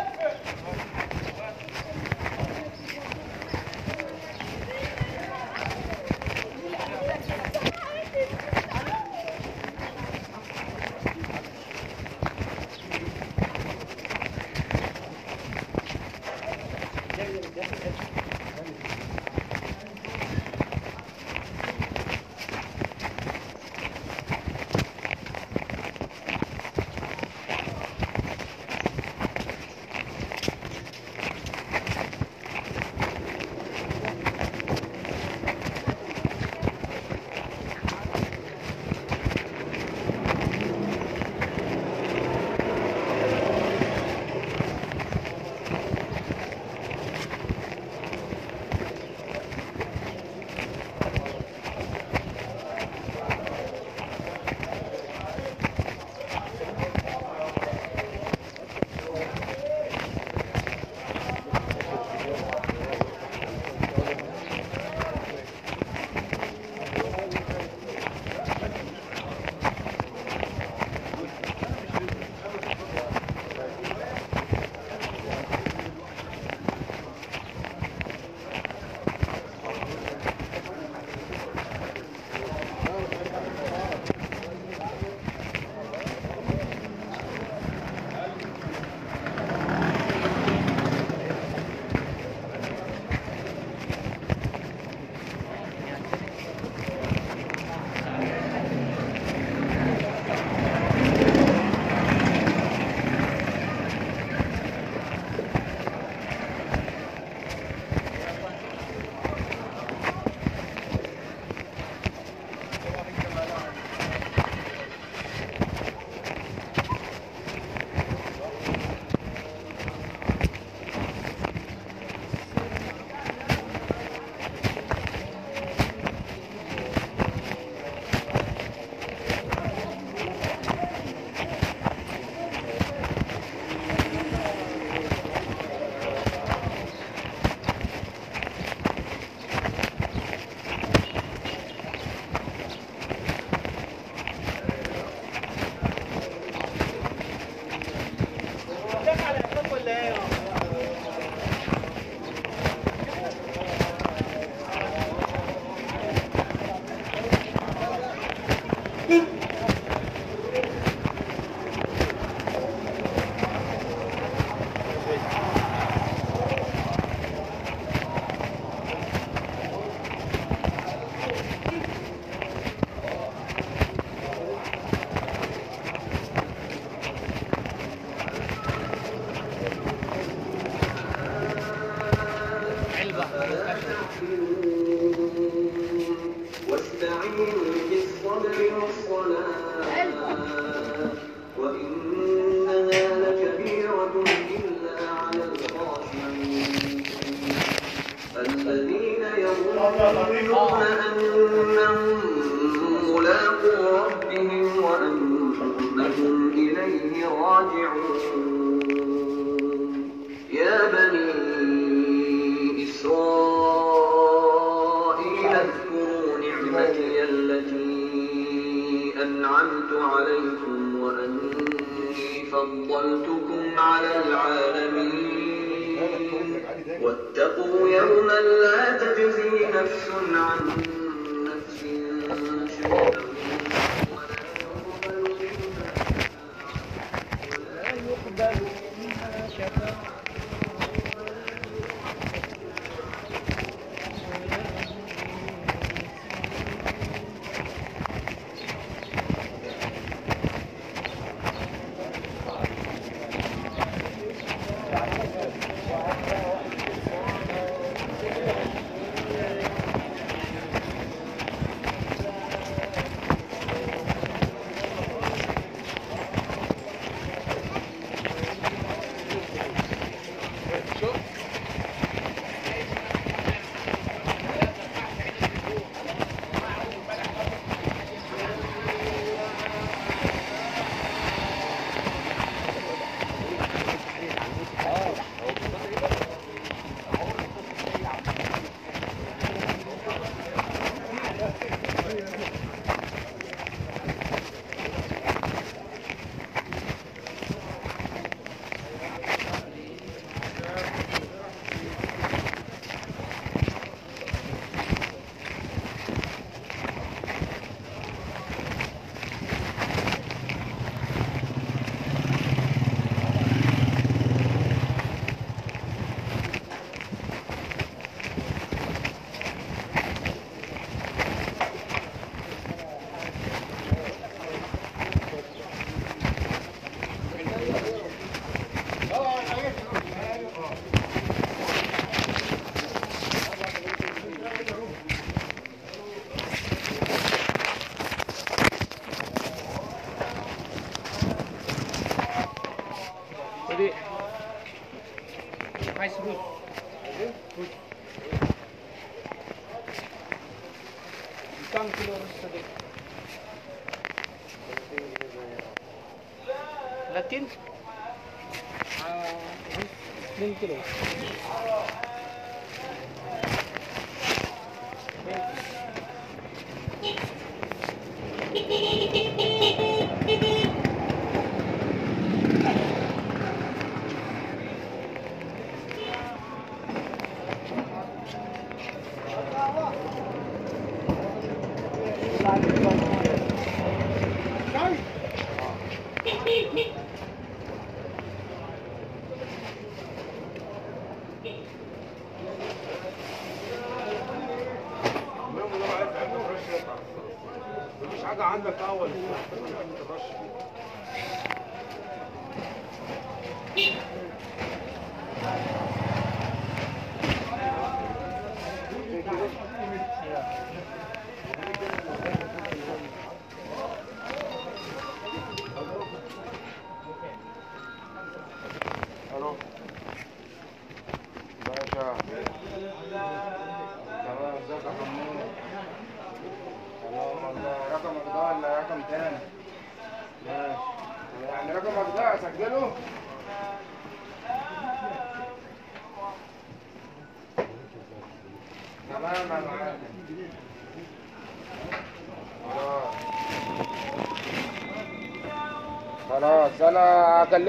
vehículos. 360.54 361.13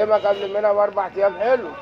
اكلمك 0.04 0.26
قبل 0.26 0.48
منها 0.54 0.74
بأربع 0.74 1.12
أيام 1.18 1.38
حلو. 1.40 1.75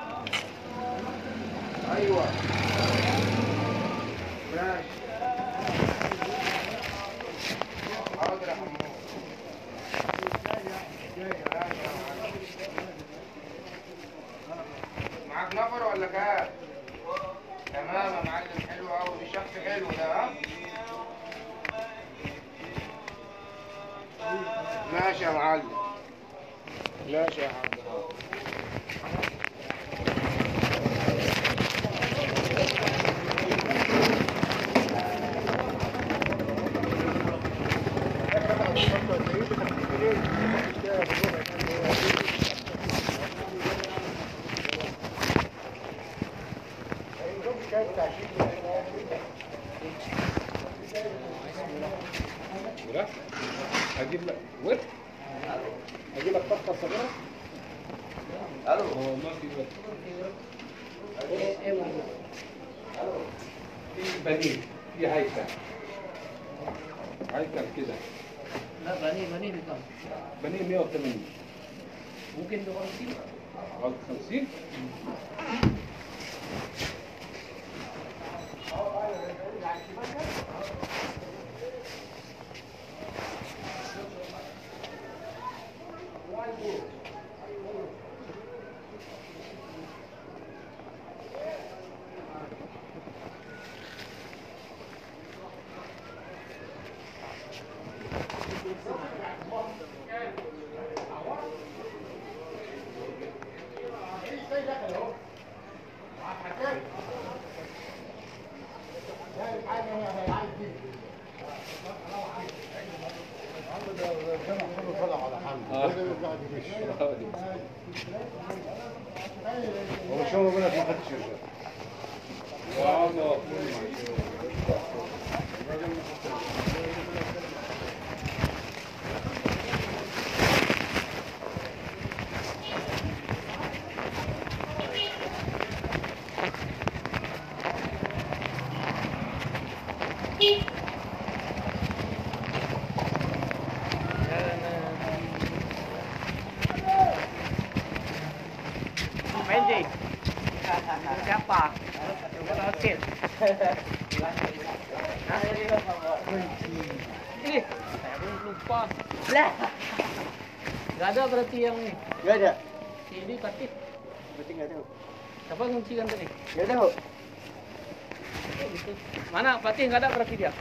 Oke, 169.83 169.91
nggak 169.91 169.99
ada 170.07 170.15
berarti 170.15 170.35
dia. 170.39 170.51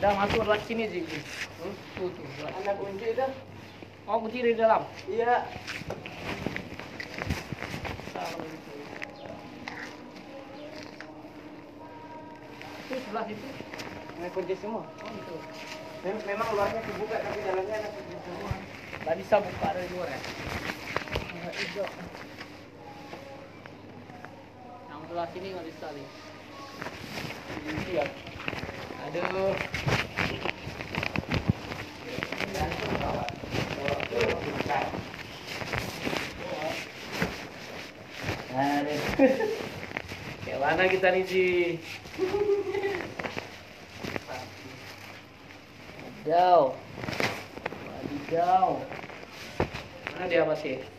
Dah 0.00 0.12
masuk 0.16 0.48
lagi 0.48 0.64
sini 0.64 0.88
Ji. 0.88 1.04
Tuh 2.00 2.08
tuh. 2.08 2.24
Ada 2.48 2.72
kunci 2.80 3.12
dah. 3.12 3.28
Oh 4.08 4.24
kunci 4.24 4.40
di 4.40 4.56
dalam? 4.56 4.88
Iya. 5.04 5.44
Itu 12.88 12.94
sebelah 13.04 13.24
situ. 13.28 13.48
Ini 14.16 14.28
kunci 14.32 14.54
semua. 14.64 14.80
Oh 14.80 15.08
gitu. 15.12 15.36
Memang 16.24 16.48
luarnya 16.56 16.80
dibuka 16.88 17.20
tapi 17.20 17.38
dalamnya 17.44 17.84
ada 17.84 17.88
kunci 17.92 18.16
semua. 18.16 18.52
Gak 19.04 19.16
bisa 19.20 19.34
buka 19.44 19.76
dari 19.76 19.88
luar 19.92 20.08
ya? 20.08 20.20
Enggak 21.36 21.92
sebelah 25.18 25.34
sini 25.34 25.50
nggak 25.50 25.66
bisa 25.66 25.86
nih 25.98 26.06
ini 27.66 27.90
ya 27.98 28.06
aduh 29.02 29.50
mana 40.58 40.84
kita 40.86 41.10
nih 41.10 41.24
sih? 41.26 41.80
jauh 46.22 46.70
Mana 50.14 50.24
dia 50.30 50.46
masih? 50.46 50.97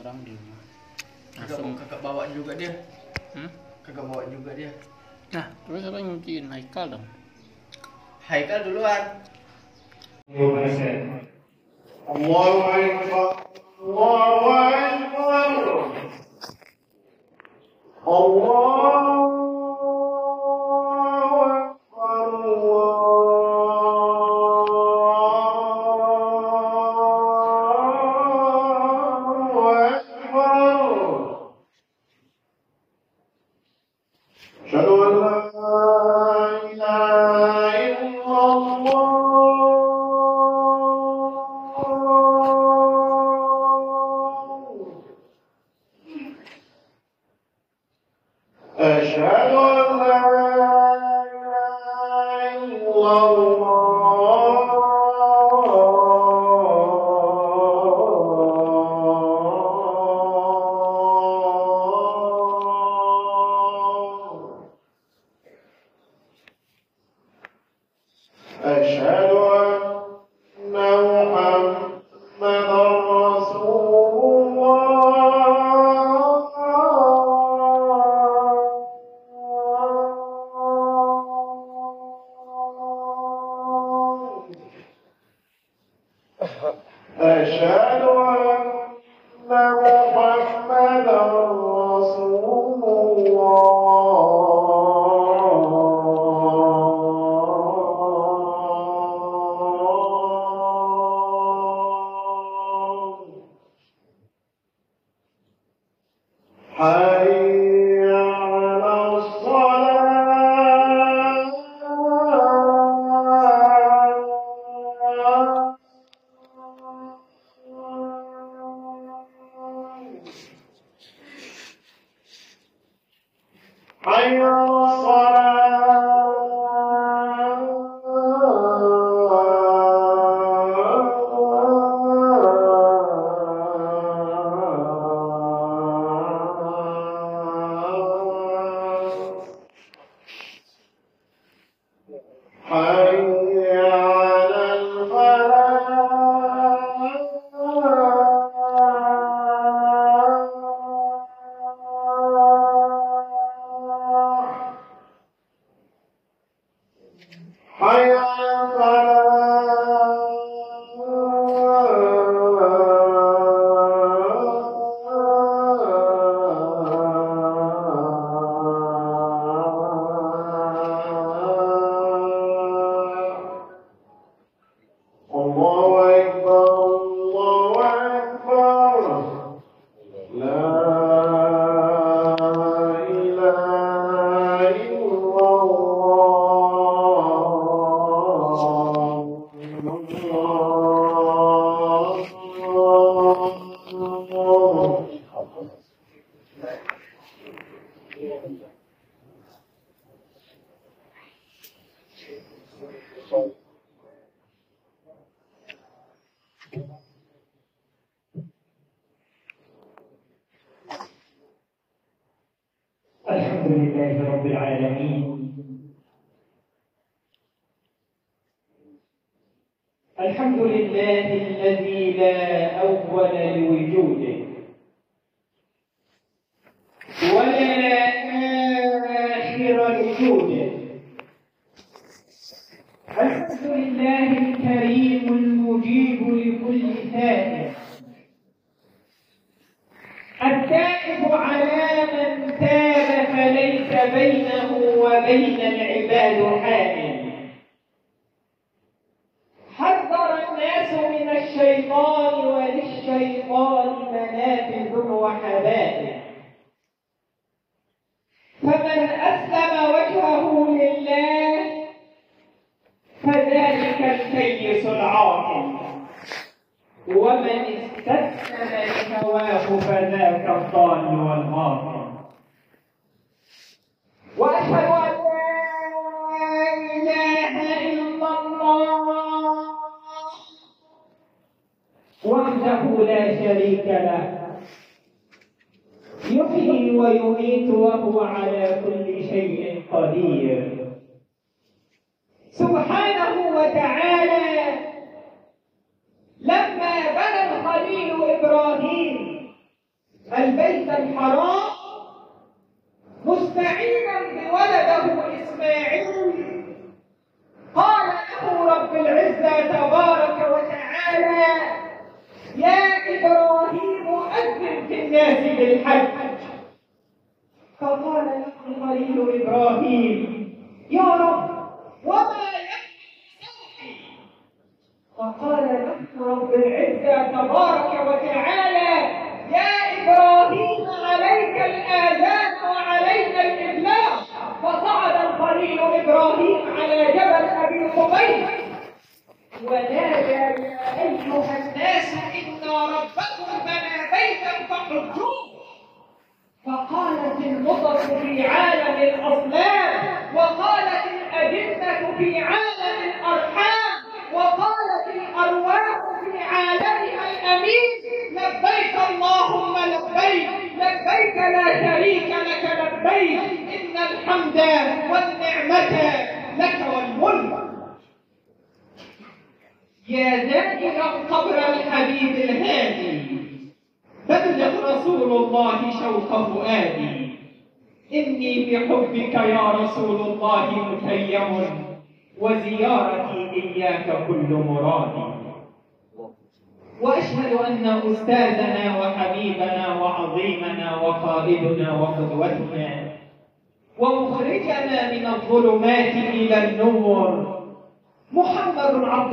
orang 0.00 0.16
di 0.24 0.32
rumah. 0.32 0.60
Langsung. 1.36 1.76
kakak, 1.76 2.00
bawa 2.00 2.22
juga 2.32 2.52
dia. 2.56 2.72
Hmm? 3.36 3.50
kakak 3.84 4.04
bawa 4.08 4.22
juga 4.32 4.50
dia. 4.56 4.70
Nah 5.30 5.46
terus 5.68 5.82
apa 5.86 5.96
yang 6.00 6.18
Haikal 6.50 6.84
dong. 6.96 7.04
Haikal 8.26 8.60
duluan. 8.66 9.02
Allahumma 12.10 12.79
أشهد 48.80 49.52
أن 49.54 49.98
لا 49.98 50.49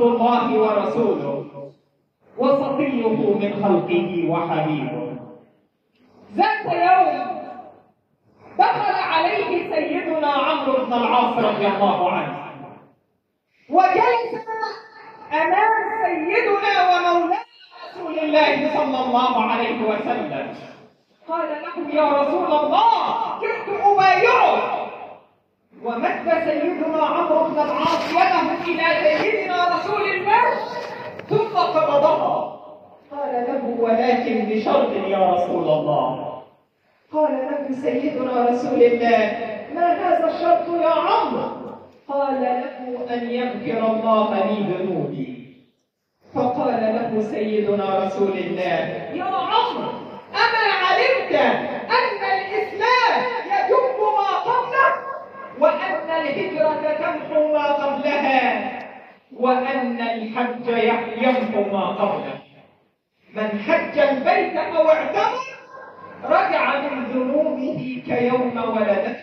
الله 0.08 0.58
ورسوله. 0.58 1.44
وصفيه 2.38 3.08
من 3.42 3.52
خلقه 3.64 4.10
وحبيبه. 4.30 5.16
ذات 6.34 6.66
يوم 6.66 7.38
دخل 8.58 8.94
عليه 9.12 9.70
سيدنا 9.74 10.32
عمرو 10.32 10.86
بن 10.86 10.92
العاص 10.92 11.34
رضي 11.44 11.66
الله 11.66 12.10
عنه. 12.12 12.38
وجلس 13.70 14.32
أمام 15.32 15.72
سيدنا 16.04 16.72
ومولانا 16.88 17.42
رسول 17.84 18.18
الله 18.18 18.74
صلى 18.74 18.98
الله 19.04 19.42
عليه 19.42 19.78
وسلم. 19.90 20.54
قال 21.28 21.48
له 21.62 21.94
يا 21.94 22.06
رسول 22.22 22.52
الله 22.52 23.40
جئت 23.40 23.68
أبايعك. 23.84 24.87
ومد 25.84 26.28
سيدنا 26.44 27.02
عمرو 27.02 27.48
بن 27.48 27.58
العاص 27.58 28.10
يده 28.10 28.64
إلى 28.66 29.18
سيدنا 29.18 29.76
رسول 29.76 30.02
الله 30.02 30.42
ثم 31.28 31.56
قبضها. 31.56 32.58
قال 33.10 33.32
له 33.48 33.76
ولكن 33.80 34.44
بشرط 34.50 34.92
يا 35.06 35.32
رسول 35.32 35.68
الله. 35.68 36.42
قال 37.12 37.32
له 37.32 37.76
سيدنا 37.82 38.46
رسول 38.50 38.82
الله 38.82 39.38
ما 39.74 39.86
هذا 39.92 40.26
الشرط 40.26 40.82
يا 40.82 40.90
عمرو؟ 40.90 41.48
قال 42.08 42.42
له 42.42 43.14
أن 43.14 43.30
يغفر 43.30 43.92
الله 43.92 44.46
لي 44.46 44.74
ذنوبي. 44.74 45.54
فقال 46.34 46.80
له 46.80 47.22
سيدنا 47.22 48.06
رسول 48.06 48.38
الله 48.38 48.78
يا 49.14 49.24
عمرو 49.24 49.90
أما 50.34 50.64
علمت 50.82 51.34
أن 51.98 52.20
الاسلام 52.24 53.22
يجب 53.46 53.98
ما 54.18 54.38
قبله 54.38 55.08
وان 56.18 56.26
الهجره 56.26 56.92
تمحو 56.98 57.52
ما 57.52 57.66
قبلها 57.72 58.78
وأن 59.32 60.00
الحج 60.00 60.68
يمحو 61.16 61.60
ما 61.72 61.86
قبله. 61.86 62.38
من 63.34 63.60
حج 63.60 63.98
البيت 63.98 64.56
أو 64.56 64.90
اعتمر 64.90 65.38
رجع 66.24 66.80
من 66.80 67.04
ذنوبه 67.04 68.02
كيوم 68.06 68.56
ولدته. 68.56 69.16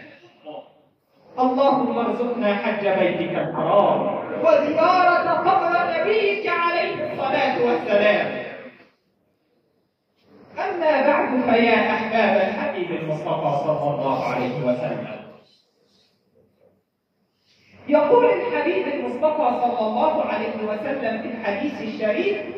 اللهم 1.39 1.97
ارزقنا 1.97 2.55
حج 2.55 2.87
بيتك 2.87 3.35
الحرام. 3.35 3.99
وزيارة 4.43 5.29
قبر 5.29 5.99
نبيك 5.99 6.47
عليه 6.47 7.11
الصلاة 7.11 7.55
والسلام. 7.65 8.45
أما 10.59 11.07
بعد 11.07 11.29
فيا 11.49 11.91
أحباب 11.91 12.35
الحبيب 12.47 12.91
المصطفى 12.91 13.63
صلى 13.65 13.95
الله 13.95 14.23
عليه 14.23 14.55
وسلم. 14.63 15.24
يقول 17.87 18.25
الحبيب 18.25 18.87
المصطفى 18.87 19.59
صلى 19.61 19.79
الله 19.79 20.25
عليه 20.25 20.55
وسلم 20.63 21.21
في 21.21 21.27
الحديث 21.27 21.81
الشريف 21.81 22.55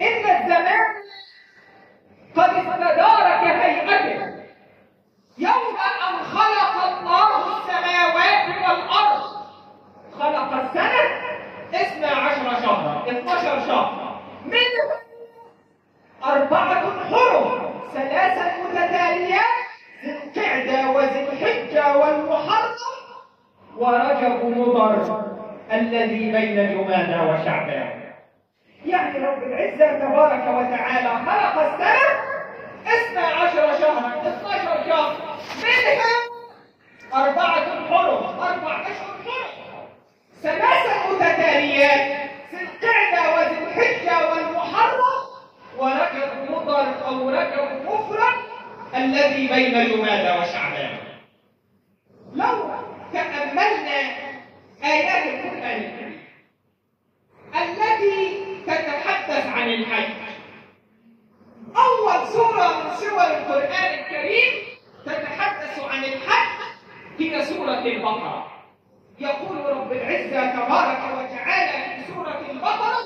إن 0.00 0.24
الزمان 0.30 0.80
قد 2.36 2.50
استدار 2.50 3.44
كهيئته. 3.44 4.32
يوم 5.38 5.76
أن 5.76 6.22
خلق 6.24 6.84
الله 6.84 7.58
السماوات 7.58 8.48
والأرض. 8.48 9.22
خلق 10.20 10.52
السنة 10.52 11.22
اثنا 11.74 12.08
عشر 12.08 12.62
شهرا 12.62 13.04
12 13.08 13.66
شهر 13.66 14.20
منهم 14.44 15.02
أربعة 16.24 17.04
حرم 17.10 17.72
ثلاثة 17.94 18.62
متتاليات 18.62 19.42
ذي 20.04 20.10
القعدة 20.12 20.90
وذي 20.90 21.26
ورجب 23.78 24.44
مضر 24.44 25.22
الذي 25.72 26.32
بين 26.32 26.56
جمادى 26.56 27.16
وشعبان. 27.30 28.02
يعني 28.86 29.18
رب 29.18 29.42
العزة 29.42 29.98
تبارك 29.98 30.42
وتعالى 30.42 31.08
خلق 31.08 31.62
السنة 31.62 32.32
اثنا 32.86 33.26
عشر 33.26 33.78
شهرا 33.80 34.22
12 34.28 34.90
شهر 34.90 35.16
منها 35.62 36.14
أربعة 37.14 37.88
حرم 37.88 38.40
أربع 38.40 38.80
أشهر 38.80 39.14
حرم. 39.26 39.88
ثلاثة 40.42 41.12
متتاليات 41.12 42.30
ذي 42.52 42.60
القعدة 42.62 43.34
وذي 43.34 43.58
الحجة 43.58 44.30
والمحرم. 44.30 45.02
ورجب 45.78 46.50
مضر 46.50 47.06
أو 47.06 47.30
رجب 47.30 47.86
مفرد 47.86 48.34
الذي 48.96 49.48
بين 49.48 49.72
جمادى 49.72 50.40
وشعبان. 50.40 50.96
لو 52.34 52.72
تأملنا 53.12 54.00
آيات 54.84 55.26
القرآن 55.26 56.12
التي 57.54 58.44
تتحدث 58.66 59.46
عن 59.46 59.68
الحج. 59.68 60.12
أول 61.76 62.26
سورة 62.28 62.82
من 62.84 62.96
سور 62.96 63.22
القرآن 63.22 63.98
الكريم 63.98 64.52
تتحدث 65.06 65.80
عن 65.80 66.04
الحج 66.04 66.62
هي 67.18 67.44
سورة 67.44 67.78
البقرة. 67.78 68.52
يقول 69.18 69.56
رب 69.58 69.92
العزة 69.92 70.52
تبارك 70.52 70.98
وتعالى 71.18 71.96
في 72.02 72.12
سورة 72.12 72.40
البقرة 72.50 72.98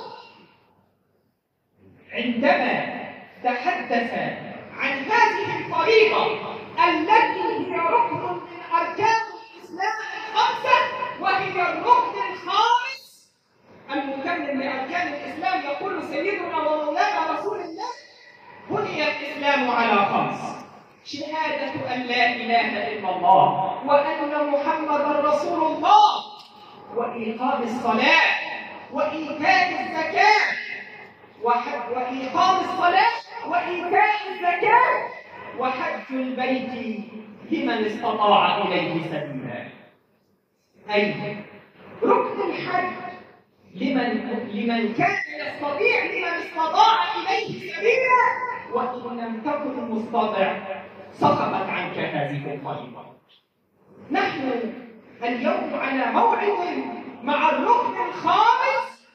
عندما 2.12 2.96
تحدث 3.44 4.12
عن 4.76 4.98
هذه 4.98 5.58
الفريضة 5.58 6.56
التي 6.88 7.42
هي 7.72 7.78
ركن 7.78 8.16
من 8.16 8.40
أركان 8.72 9.16
الإسلام 9.54 9.96
الخمسة 10.34 11.20
وهي 11.20 11.62
الركن 11.72 12.18
الخامس 12.32 13.30
المكمل 13.90 14.58
لأركان 14.60 15.08
الإسلام 15.14 15.60
يقول 15.64 16.02
سيدنا 16.02 16.56
ومولانا 16.58 17.30
رسول 17.32 17.60
الله 17.60 17.88
بني 18.70 19.04
الإسلام 19.04 19.70
على 19.70 19.96
خمس 20.06 20.56
شهادة 21.04 21.94
أن 21.94 22.00
لا 22.02 22.26
إله 22.32 22.88
إلا 22.92 23.10
الله. 23.26 23.86
وأن 23.86 24.50
محمدا 24.50 25.20
رسول 25.20 25.62
الله. 25.72 26.24
وإقام 26.96 27.62
الصلاة. 27.62 28.26
وإيتاء 28.92 29.80
الزكاة. 29.80 30.40
وإقام 31.42 32.56
الصلاة. 32.60 33.12
وإيتاء 33.48 34.14
الزكاة. 34.32 35.08
وحج 35.58 36.08
البيت 36.10 36.70
لمن 37.50 37.84
استطاع 37.84 38.58
إليه 38.58 39.02
سبيلا. 39.02 39.68
أي 40.94 41.36
ركن 42.02 42.50
الحج 42.50 42.92
لمن 43.74 44.08
لمن 44.52 44.94
كان 44.94 45.16
يستطيع 45.40 46.04
لمن 46.04 46.24
استطاع 46.24 46.98
إليه 47.16 47.72
سبيلا. 47.72 48.24
وإن 48.72 49.18
لم 49.18 49.40
تكن 49.40 49.90
مستطع 49.90 50.56
سقطت 51.12 51.68
عنك 51.68 51.98
هذه 51.98 52.54
الفريضة 52.54 53.15
نحن 54.10 54.72
اليوم 55.22 55.74
على 55.74 56.12
موعد 56.12 56.84
مع 57.22 57.50
الركن 57.50 58.08
الخامس 58.08 59.06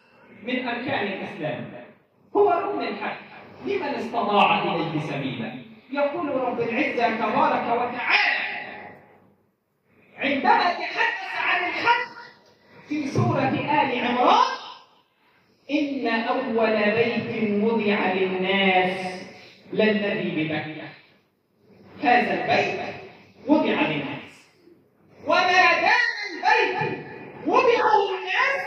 من 0.43 0.67
أركان 0.67 1.07
الإسلام. 1.07 1.71
هو 2.35 2.49
ركن 2.49 2.81
الحج. 2.81 3.17
لمن 3.65 3.83
استطاع 3.83 4.63
إليه 4.63 4.99
سبيلا؟ 4.99 5.51
يقول 5.91 6.29
رب 6.29 6.61
العزة 6.61 7.15
تبارك 7.15 7.63
وتعالى 7.63 8.41
عندما 10.17 10.73
تحدث 10.73 11.37
عن 11.37 11.69
الحج 11.69 12.11
في 12.87 13.07
سورة 13.07 13.49
آل 13.49 14.05
عمران 14.05 14.51
إن 15.71 16.07
أول 16.07 16.91
بيت 16.91 17.63
وضع 17.63 18.13
للناس 18.13 19.21
للذي 19.73 20.29
ببكة 20.43 20.87
هذا 22.03 22.33
البيت 22.33 22.79
وضع 23.47 23.81
للناس. 23.81 24.20
وما 25.27 25.81
دام 25.81 26.01
البيت 26.53 27.05
وضع 27.47 27.83
للناس 28.11 28.61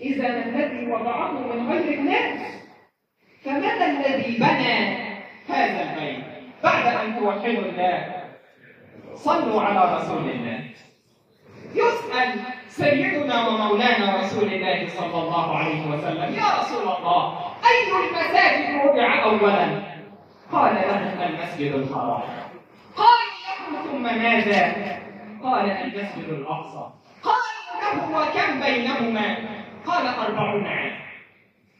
إذا 0.00 0.28
الذي 0.28 0.92
وضعه 0.92 1.32
من 1.32 1.72
غير 1.72 1.98
الناس 1.98 2.40
فمن 3.44 3.82
الذي 3.82 4.38
بنى 4.38 4.96
هذا 5.48 5.82
البيت 5.82 6.24
بعد 6.64 6.86
أن 6.86 7.18
توحدوا 7.18 7.62
الله؟ 7.62 8.24
صلوا 9.14 9.62
على 9.62 9.96
رسول 9.96 10.30
الله. 10.30 10.60
يسأل 11.74 12.40
سيدنا 12.68 13.48
ومولانا 13.48 14.16
رسول 14.16 14.52
الله 14.52 14.88
صلى 14.88 15.22
الله 15.22 15.56
عليه 15.58 15.86
وسلم 15.86 16.34
يا 16.34 16.60
رسول 16.60 16.82
الله 16.82 17.38
أي 17.64 18.06
المساجد 18.06 18.84
وضع 18.84 19.22
أولا؟ 19.24 19.82
قال 20.52 20.74
له 20.74 21.26
المسجد 21.26 21.72
الحرام. 21.74 22.22
قال 22.96 23.26
له 23.72 23.82
ثم 23.82 24.02
ماذا؟ 24.02 25.03
قال 25.44 25.70
المسجد 25.70 26.28
الأقصى. 26.28 26.90
قال 27.22 27.54
له 27.80 28.18
وكم 28.18 28.60
بينهما؟ 28.60 29.36
قال 29.86 30.06
أربعون. 30.06 30.66
عام 30.66 30.92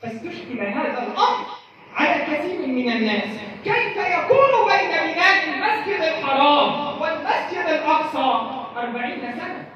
فاستشكل 0.02 0.60
هذا 0.60 1.02
الأمر 1.02 1.46
على 1.94 2.22
كثير 2.24 2.66
من 2.66 2.92
الناس. 2.92 3.38
كيف 3.64 3.96
يكون 3.96 4.52
بين 4.68 4.90
بناء 4.90 5.44
المسجد 5.48 6.00
الحرام 6.00 7.00
والمسجد 7.00 7.66
الأقصى؟ 7.68 8.50
أربعين 8.76 9.32
سنة. 9.32 9.66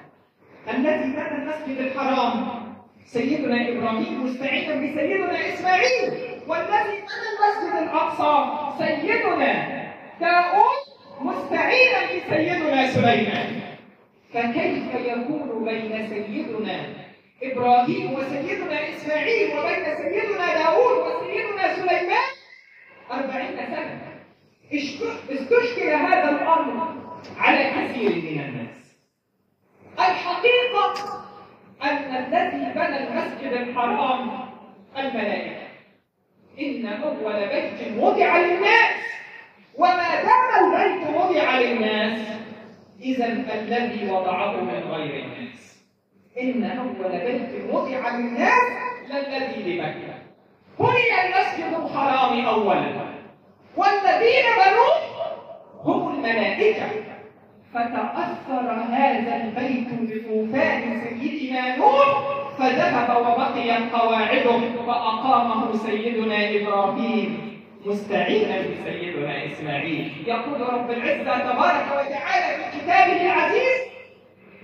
الذي 0.69 1.13
بنى 1.13 1.35
المسجد 1.35 1.79
الحرام 1.79 2.59
سيدنا 3.07 3.69
إبراهيم 3.69 4.25
مستعينا 4.25 4.75
بسيدنا 4.75 5.55
إسماعيل. 5.55 6.13
والذي 6.47 6.97
بنى 7.09 7.29
المسجد 7.33 7.83
الأقصى 7.83 8.35
سيدنا 8.79 9.83
داود 10.21 10.79
مستعينا 11.21 11.99
بسيدنا 12.07 12.91
سليمان. 12.91 13.68
فكيف 14.35 14.95
يكون 15.07 15.65
بين 15.65 16.09
سيدنا 16.09 16.87
إبراهيم 17.43 18.13
وسيدنا 18.13 18.89
إسماعيل 18.89 19.59
وبين 19.59 19.85
سيدنا 19.97 20.55
داود 20.55 20.99
وسيدنا 20.99 21.75
سليمان 21.75 22.29
أربعين 23.11 23.57
سنة؟ 23.57 24.01
استشكل 25.31 25.89
هذا 25.89 26.29
الأمر 26.31 26.95
على 27.39 27.71
كثير 27.71 28.11
من 28.11 28.41
الناس. 28.41 28.97
الحقيقة 29.99 30.95
أن 31.83 32.17
الذي 32.17 32.73
بنى 32.75 33.09
المسجد 33.09 33.53
الحرام 33.53 34.31
الملائكة. 34.99 35.69
إن 36.61 36.87
أول 36.87 37.49
بيت 37.49 37.99
وضع 37.99 38.39
للناس 38.39 38.95
وما 39.75 40.23
دام 40.23 40.65
البيت 40.65 41.17
وضع 41.17 41.59
للناس 41.59 42.21
إذا 43.03 43.43
فالذي 43.43 44.11
وضعه 44.11 44.61
من 44.61 44.83
غير 44.91 45.25
الناس 45.25 45.85
إن 46.41 46.65
أول 46.65 47.19
بيت 47.25 47.73
وضع 47.73 48.17
للناس 48.17 48.63
للذي 49.11 49.63
بمكة 49.63 50.15
بني 50.79 51.11
المسجد 51.25 51.85
الحرام 51.85 52.47
أولا. 52.47 53.09
والذين 53.77 54.45
بنوه 54.57 54.99
هم 55.85 56.15
الملائكة. 56.15 56.87
فتأثر 57.75 58.71
هذا 58.91 59.37
البيت 59.37 59.89
بطوفان 59.93 61.01
سيدنا 61.01 61.77
نوح 61.77 62.21
فذهب 62.59 63.17
وبقيت 63.21 63.93
قواعده 63.93 64.61
فأقامه 64.87 65.77
سيدنا 65.77 66.51
إبراهيم. 66.51 67.48
مستعينا 67.87 68.57
بسيدنا 68.59 69.47
إسماعيل. 69.47 70.13
يقول 70.27 70.61
رب 70.61 70.91
العزة 70.91 71.39
تبارك 71.39 71.87
وتعالى 71.93 72.57
في 72.57 72.79
كتابه 72.79 73.27
العزيز 73.27 73.79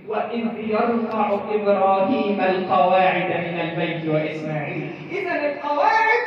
وإذ 0.07 0.45
يرفع 0.57 1.39
إبراهيم 1.49 2.41
القواعد 2.41 3.29
من 3.29 3.59
البيت 3.59 4.09
وإسماعيل. 4.09 4.91
إذا 5.11 5.51
القواعد 5.51 6.21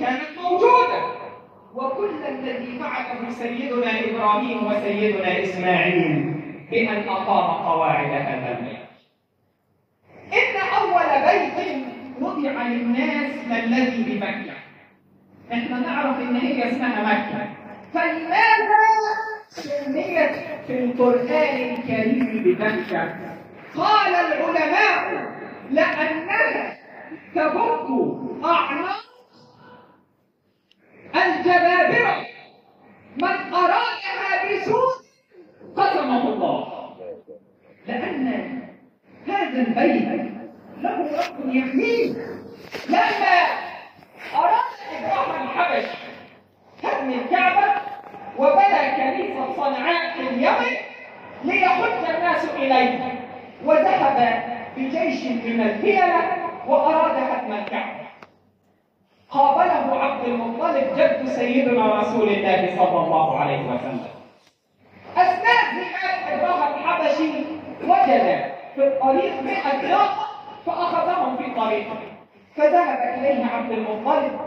كانت 0.00 0.38
موجودة 0.42 1.20
وكل 1.74 2.24
الذي 2.28 2.78
فعله 2.78 3.30
سيدنا 3.30 4.00
إبراهيم 4.00 4.66
وسيدنا 4.66 5.42
إسماعيل 5.42 6.34
بأن 6.70 7.08
أقام 7.08 7.64
قواعد 7.66 8.10
هذا 8.10 8.58
البيت. 8.58 8.80
إن 10.32 10.56
أول 10.78 11.08
بيت 11.26 11.76
وضع 12.20 12.62
للناس 12.66 13.32
الذي 13.50 14.02
بمكة 14.02 14.59
إحنا 15.52 15.78
نعرف 15.78 16.20
إن 16.20 16.36
هي 16.36 16.70
اسمها 16.72 17.02
مكة. 17.02 17.48
فلماذا 17.94 18.78
سميت 19.48 20.30
في 20.66 20.84
القرآن 20.84 21.74
الكريم 21.74 22.42
بمكة؟ 22.42 23.14
قال 23.76 24.14
العلماء 24.14 25.30
لأنها 25.70 26.76
تبك 27.34 27.88
أعناق 28.44 29.00
الجبابرة. 31.16 32.26
من 33.16 33.54
أرادها 33.54 34.52
بسوء 34.52 34.92
قسمه 35.76 36.28
الله. 36.28 36.80
لأن 37.86 39.56
البيت 39.56 40.30
له 40.78 40.98
رب 41.18 41.54
يحميه 41.54 42.12
لما 42.88 43.69
أراد 44.34 44.70
إبراهيم 44.98 45.48
الحبش 45.48 45.88
هدم 46.84 47.10
الكعبة 47.10 47.80
وبنى 48.38 48.96
كنيسة 48.96 49.52
صنعاء 49.56 50.12
في 50.12 50.20
اليمن 50.20 50.76
ليحج 51.44 52.14
الناس 52.14 52.44
إليه 52.44 53.20
وذهب 53.64 54.42
بجيش 54.76 55.24
من 55.24 55.60
الفيلة 55.60 56.22
وأراد 56.66 57.16
هدم 57.16 57.52
الكعبة. 57.52 58.00
قابله 59.30 60.02
عبد 60.02 60.24
المطلب 60.24 60.96
جد 60.96 61.26
سيدنا 61.28 62.00
رسول 62.00 62.28
الله 62.28 62.76
صلى 62.76 63.04
الله 63.04 63.40
عليه 63.40 63.60
وسلم. 63.60 64.08
أثناء 65.16 65.74
ذهاب 65.74 66.40
إبراهيم 66.40 66.74
الحبشي 66.74 67.30
وجد 67.84 68.50
في 68.74 68.86
الطريق 68.86 69.42
مئة 69.42 69.88
ناقة 69.88 70.26
فأخذهم 70.66 71.36
في 71.36 71.54
طريقه. 71.54 71.98
فذهب 72.56 73.18
إليه 73.18 73.46
عبد 73.46 73.72
المطلب. 73.72 74.40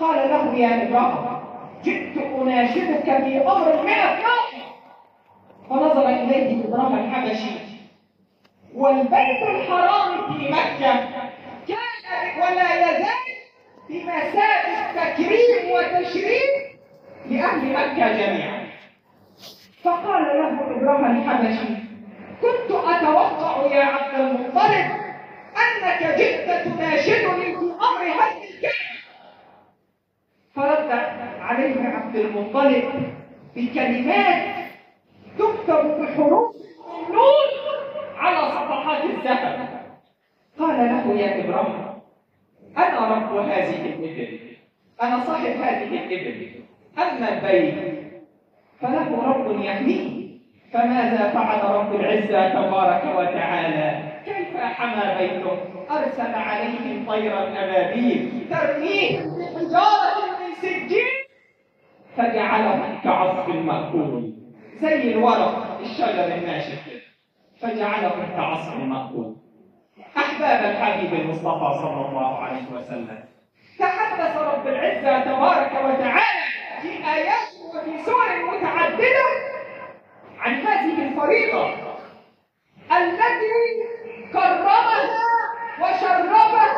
قال 0.00 0.30
له 0.30 0.54
يا 0.54 0.88
إبراهيم 0.88 1.40
جئت 1.84 2.16
أناشدك 2.16 3.04
في 3.04 3.42
أمر 3.42 3.82
مئة 3.82 4.20
ناقة 4.20 4.60
فنظر 5.70 6.08
إليه 6.08 6.64
إبراهيم 6.64 6.98
الحبشي. 6.98 7.50
والبيت 8.74 9.42
الحرام 9.42 10.32
في 10.32 10.48
مكة 10.48 10.94
كان 11.68 12.42
ولا 12.42 12.74
يزال 12.74 13.30
بمثابة 13.88 14.92
تكريم 14.94 15.70
وتشريف 15.72 16.50
لأهل 17.30 17.72
مكة 17.72 18.08
جميعا. 18.12 18.60
فقال 19.84 20.22
له 20.22 20.76
إبراهيم 20.76 21.20
الحبشي 21.20 21.74
كنت 22.42 22.70
أتوقع 22.70 23.66
يا 23.66 23.84
عبد 23.84 24.20
المطلب 24.20 25.09
أنك 25.60 26.16
جئت 26.18 26.64
تناشدني 26.64 27.44
في 27.56 27.64
أمر 27.80 28.02
هدم 28.02 28.42
الكعبة 28.42 28.90
فرد 30.54 30.90
عليه 31.40 31.82
عبد 31.88 32.16
المطلب 32.16 33.12
بكلمات 33.56 34.64
تكتب 35.38 36.00
بحروف 36.00 36.56
النور 37.08 37.46
على 38.16 38.50
صفحات 38.50 39.04
الذهب 39.04 39.68
قال 40.58 40.76
له 40.78 41.12
يا 41.20 41.44
إبراهيم 41.44 41.90
أنا 42.76 43.08
رب 43.08 43.36
هذه 43.36 43.82
الإبل. 43.86 44.38
أنا 45.02 45.24
صاحب 45.24 45.46
هذه 45.46 45.82
الإبل. 45.84 46.50
أما 46.98 47.28
البيت 47.28 47.74
فله 48.80 49.22
رب 49.24 49.60
يحميه. 49.64 50.20
فماذا 50.72 51.30
فعل 51.34 51.70
رب 51.74 51.94
العزة 51.94 52.48
تبارك 52.48 53.04
وتعالى؟ 53.16 54.09
كيف 54.24 54.56
حمى 54.56 55.14
بيته 55.18 55.58
أرسل 55.90 56.34
عليهم 56.34 57.06
طيرا 57.08 57.40
أبابيل 57.40 58.46
ترميهم 58.50 59.38
بحجارة 59.38 60.38
من 60.40 60.54
سجين. 60.62 61.06
فجعلهم 62.16 63.00
كعصف 63.04 63.48
مأكول. 63.48 64.32
زي 64.76 65.12
الورق 65.12 65.78
الشجر 65.80 66.34
الناشف. 66.34 66.78
كده 66.90 67.00
فجعلهم 67.60 68.26
كعصف 68.36 68.76
مأكول. 68.76 69.36
أحباب 70.16 70.70
الحبيب 70.70 71.20
المصطفى 71.20 71.78
صلى 71.82 72.06
الله 72.08 72.38
عليه 72.38 72.62
وسلم. 72.72 73.24
تحدث 73.78 74.36
رب 74.36 74.66
العزة 74.66 75.20
تبارك 75.24 75.72
وتعالى 75.72 76.44
في 76.82 76.88
آيات 76.88 77.48
وفي 77.74 78.04
سور 78.04 78.28
متعددة 78.50 79.24
عن 80.38 80.54
هذه 80.54 81.08
الفريضة 81.08 81.74
التي 82.92 83.50
كرمها 84.32 85.10
وشرفها 85.80 86.74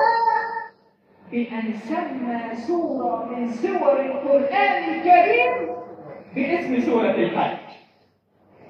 بأن 1.32 1.46
سمى 1.62 2.56
سورة 2.66 3.24
من 3.30 3.52
سور 3.52 4.00
القرآن 4.00 4.84
الكريم 4.84 5.52
باسم 6.34 6.80
سورة 6.80 7.10
الحج. 7.10 7.56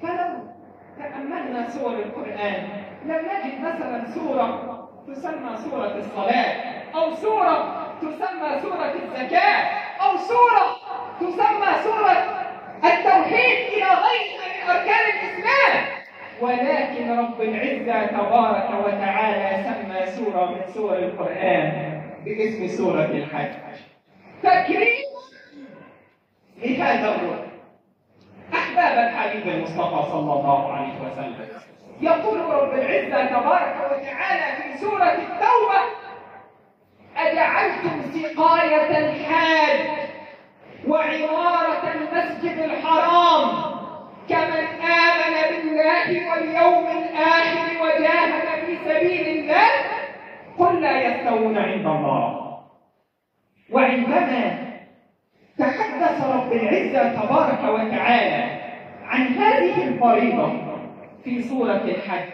فلو 0.01 0.33
تأملنا 0.97 1.69
سور 1.69 1.93
القرآن. 1.93 2.63
لم 3.05 3.21
نجد 3.25 3.61
مثلا 3.61 4.05
سورة 4.13 4.47
تسمى 5.07 5.57
سورة 5.57 5.95
الصلاة 5.97 6.55
أو 6.95 7.15
سورة 7.15 7.57
تسمى 8.01 8.61
سورة 8.61 8.93
الزكاة 9.03 9.63
أو 10.01 10.17
سورة 10.17 10.65
تسمى 11.19 11.71
سورة 11.83 12.17
التوحيد 12.83 13.57
إلى 13.73 13.89
غيرها 14.05 14.45
من 14.53 14.69
أركان 14.69 15.05
الإسلام. 15.13 15.83
ولكن 16.41 17.19
رب 17.19 17.41
العزة 17.41 18.05
تبارك 18.05 18.69
وتعالى 18.85 19.63
سمى 19.63 20.05
سورة 20.05 20.51
من 20.51 20.73
سور 20.73 20.97
القرآن. 20.97 21.92
باسم 22.25 22.67
سورة 22.67 23.05
الحج. 23.05 23.51
تكريم 24.43 25.03
لهذا 26.57 27.15
الركن 27.15 27.47
أحباب 28.53 29.07
الحبيب 29.09 29.47
المصطفى 29.47 30.11
صلى 30.11 30.33
الله 30.33 30.73
عليه 30.73 30.93
وسلم. 31.01 31.47
يقول 32.01 32.39
رب 32.39 32.73
العزة 32.73 33.25
تبارك 33.25 33.75
وتعالى 33.91 34.63
في 34.63 34.77
سورة 34.79 35.03
التوبة 35.13 35.81
أجعلتم 37.17 38.01
سقاية 38.13 38.97
الحاج 38.97 39.79
وعمارة 40.87 41.91
المسجد 41.95 42.57
الحرام 42.59 43.73
كمن 44.29 44.81
آمن 44.81 45.35
بالله 45.51 46.29
واليوم 46.31 46.87
الآخر 46.87 47.83
وجاهد 47.83 48.65
في 48.65 48.77
سبيل 48.85 49.27
الله 49.27 49.69
قل 50.57 50.81
لا 50.81 51.01
يستوون 51.01 51.57
عند 51.57 51.85
الله. 51.85 52.43
وعندما 53.71 54.63
تحدث 55.57 56.23
رب 56.23 56.51
العزة 56.51 57.21
تبارك 57.21 57.63
وتعالى 57.63 58.61
عن 59.03 59.27
هذه 59.27 59.87
الفريضة 59.87 60.53
في 61.23 61.41
سورة 61.41 61.83
الحج 61.83 62.29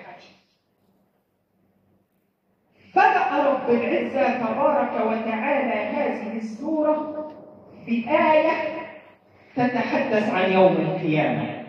بدأ 2.96 3.50
رب 3.50 3.70
العزة 3.70 4.38
تبارك 4.38 4.92
وتعالى 4.92 5.74
هذه 5.74 6.38
السورة 6.38 7.28
بآية 7.88 8.52
تتحدث 9.56 10.34
عن 10.34 10.52
يوم 10.52 10.74
القيامة. 10.74 11.64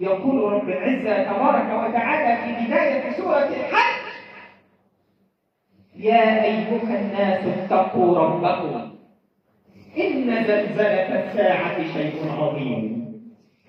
يقول 0.00 0.52
رب 0.52 0.68
العزة 0.68 1.32
تبارك 1.32 1.88
وتعالى 1.88 2.36
في 2.42 2.66
بداية 2.66 3.12
سورة 3.12 3.48
الحج 3.48 3.95
يا 5.98 6.44
أيها 6.44 7.00
الناس 7.00 7.44
اتقوا 7.46 8.18
ربكم. 8.18 8.90
إن 9.98 10.44
زلزلة 10.44 11.24
الساعة 11.24 11.76
شيء 11.94 12.32
عظيم. 12.40 13.06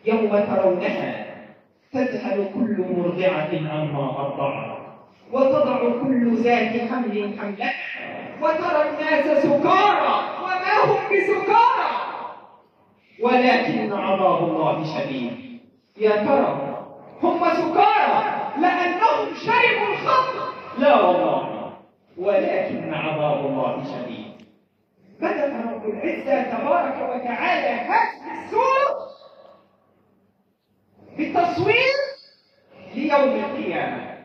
يوم 0.05 0.29
ترونها 0.29 1.25
تذهل 1.93 2.49
كل 2.53 2.85
مرضعة 2.97 3.49
عما 3.71 4.19
أرضعت 4.19 4.77
وتضع 5.33 5.79
كل 6.01 6.35
ذات 6.35 6.91
حمل 6.91 7.39
حملها. 7.39 7.73
وترى 8.41 8.89
الناس 8.89 9.43
سكارى. 9.43 10.13
وما 10.43 10.75
هم 10.85 10.99
بسكارى. 11.11 11.91
ولكن 13.23 13.93
عذاب 13.93 14.43
الله 14.43 14.83
شديد. 14.83 15.59
يا 15.97 16.15
ترى 16.25 16.77
هم 17.23 17.39
سكارى 17.39 18.23
لأنهم 18.61 19.27
شربوا 19.45 19.93
الخمر. 19.93 20.53
لا 20.79 21.01
والله. 21.01 21.56
ولكن 22.17 22.93
عذاب 22.93 23.45
الله 23.45 23.83
شديد. 23.83 24.27
بدأ 25.19 25.71
رب 25.71 25.85
العزة 25.89 26.57
تبارك 26.57 26.95
وتعالى 26.95 27.67
هذه 27.67 28.45
السورة 28.45 29.07
بتصوير 31.19 31.95
ليوم 32.95 33.29
القيامة. 33.29 34.17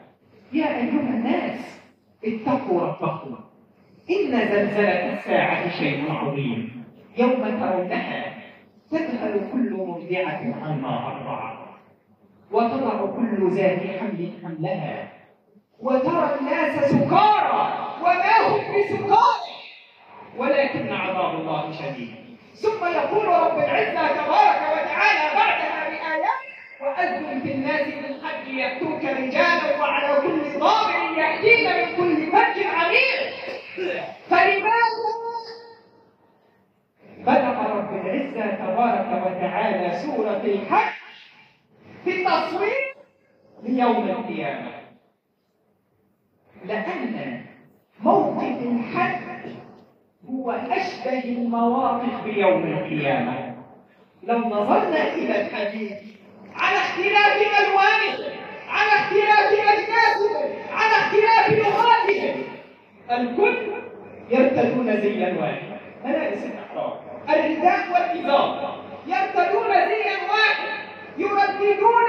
يا 0.52 0.66
أيها 0.66 1.10
الناس 1.10 1.80
اتقوا 2.24 2.80
ربكم. 2.80 3.38
إن 4.10 4.30
زلزلة 4.30 5.12
الساعة 5.12 5.78
شيء 5.78 6.12
عظيم. 6.12 6.84
يوم 7.18 7.42
ترونها 7.60 8.34
تذهل 8.90 9.50
كل 9.52 9.74
مرضعة 9.76 10.54
عما 10.62 11.06
أرضعت. 11.06 11.58
وتضع 12.52 13.06
كل 13.06 13.50
ذات 13.50 13.78
حمل 13.78 14.32
حملها. 14.44 15.21
وترى 15.82 16.36
الناس 16.40 16.90
سكارى 16.90 17.62
وما 18.00 18.38
هم 18.46 18.60
بسكارى. 18.60 19.42
ولكن 20.36 20.92
عذاب 20.92 21.34
الله 21.40 21.72
شديد. 21.72 22.14
ثم 22.54 22.86
يقول 22.86 23.28
رب 23.28 23.58
العزة 23.58 24.08
تبارك 24.08 24.62
وتعالى 24.72 25.34
بعدها 25.34 25.90
بآيات 25.90 26.40
وأذن 26.80 27.40
في 27.40 27.52
الناس 27.52 27.86
بالحج 27.86 28.48
يأتوك 28.48 29.04
رجالا 29.04 29.80
وعلى 29.80 30.20
كل 30.20 30.58
ضامر 30.58 31.18
يأتين 31.18 31.64
من 31.76 31.96
كل 31.96 32.32
فج 32.32 32.66
عميق. 32.66 33.32
فلماذا؟ 34.30 35.12
بدأ 37.18 37.58
رب 37.58 37.92
العزة 37.94 38.46
تبارك 38.50 39.26
وتعالى 39.26 39.98
سورة 39.98 40.42
الحج 40.44 40.92
في 42.04 42.10
التصوير 42.10 42.94
ليوم 43.62 44.08
القيامة. 44.08 44.81
لأن 46.66 47.40
موقف 48.00 48.62
الحج 48.62 49.22
هو 50.30 50.50
أشبه 50.50 51.24
المواقف 51.24 52.24
بيوم 52.24 52.62
القيامة. 52.62 53.54
لو 54.22 54.38
نظرنا 54.38 55.14
إلى 55.14 55.40
الحديث 55.40 55.92
على 56.54 56.76
اختلاف 56.76 57.36
ألوانه 57.60 58.32
على 58.68 58.92
اختلاف 58.92 59.52
أجناسه 59.52 60.54
على 60.72 60.92
اختلاف 60.96 61.50
لغاتهم 61.58 62.42
الكل 63.10 63.72
يرتدون 64.30 65.00
زيا 65.00 65.36
واحدا 65.40 65.80
ملابس 66.04 66.38
الأحرار 66.44 67.00
الرداء 67.28 67.92
والإزار 67.92 68.78
يرتدون 69.06 69.68
زيا 69.68 70.16
واحد 70.30 70.68
يرددون 71.18 72.04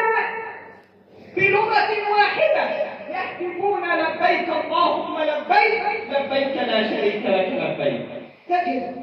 بلغة 1.35 1.89
واحدة. 2.17 2.93
يحتفون 3.14 3.84
لبيك 3.99 4.49
اللهم 4.49 5.15
لبيك 5.22 5.84
لبيك 6.10 6.56
لا 6.57 6.84
شريك 6.90 7.26
لك 7.26 7.48
لبيك. 7.61 8.02
تجد 8.49 8.95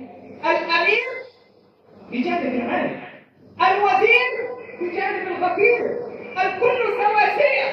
الأمير 0.45 1.07
بجانب 2.11 2.55
العالم 2.55 3.01
الوزير 3.61 4.31
بجانب 4.81 5.27
الغفير 5.29 5.81
الكل 6.45 6.81
سواسية 7.03 7.69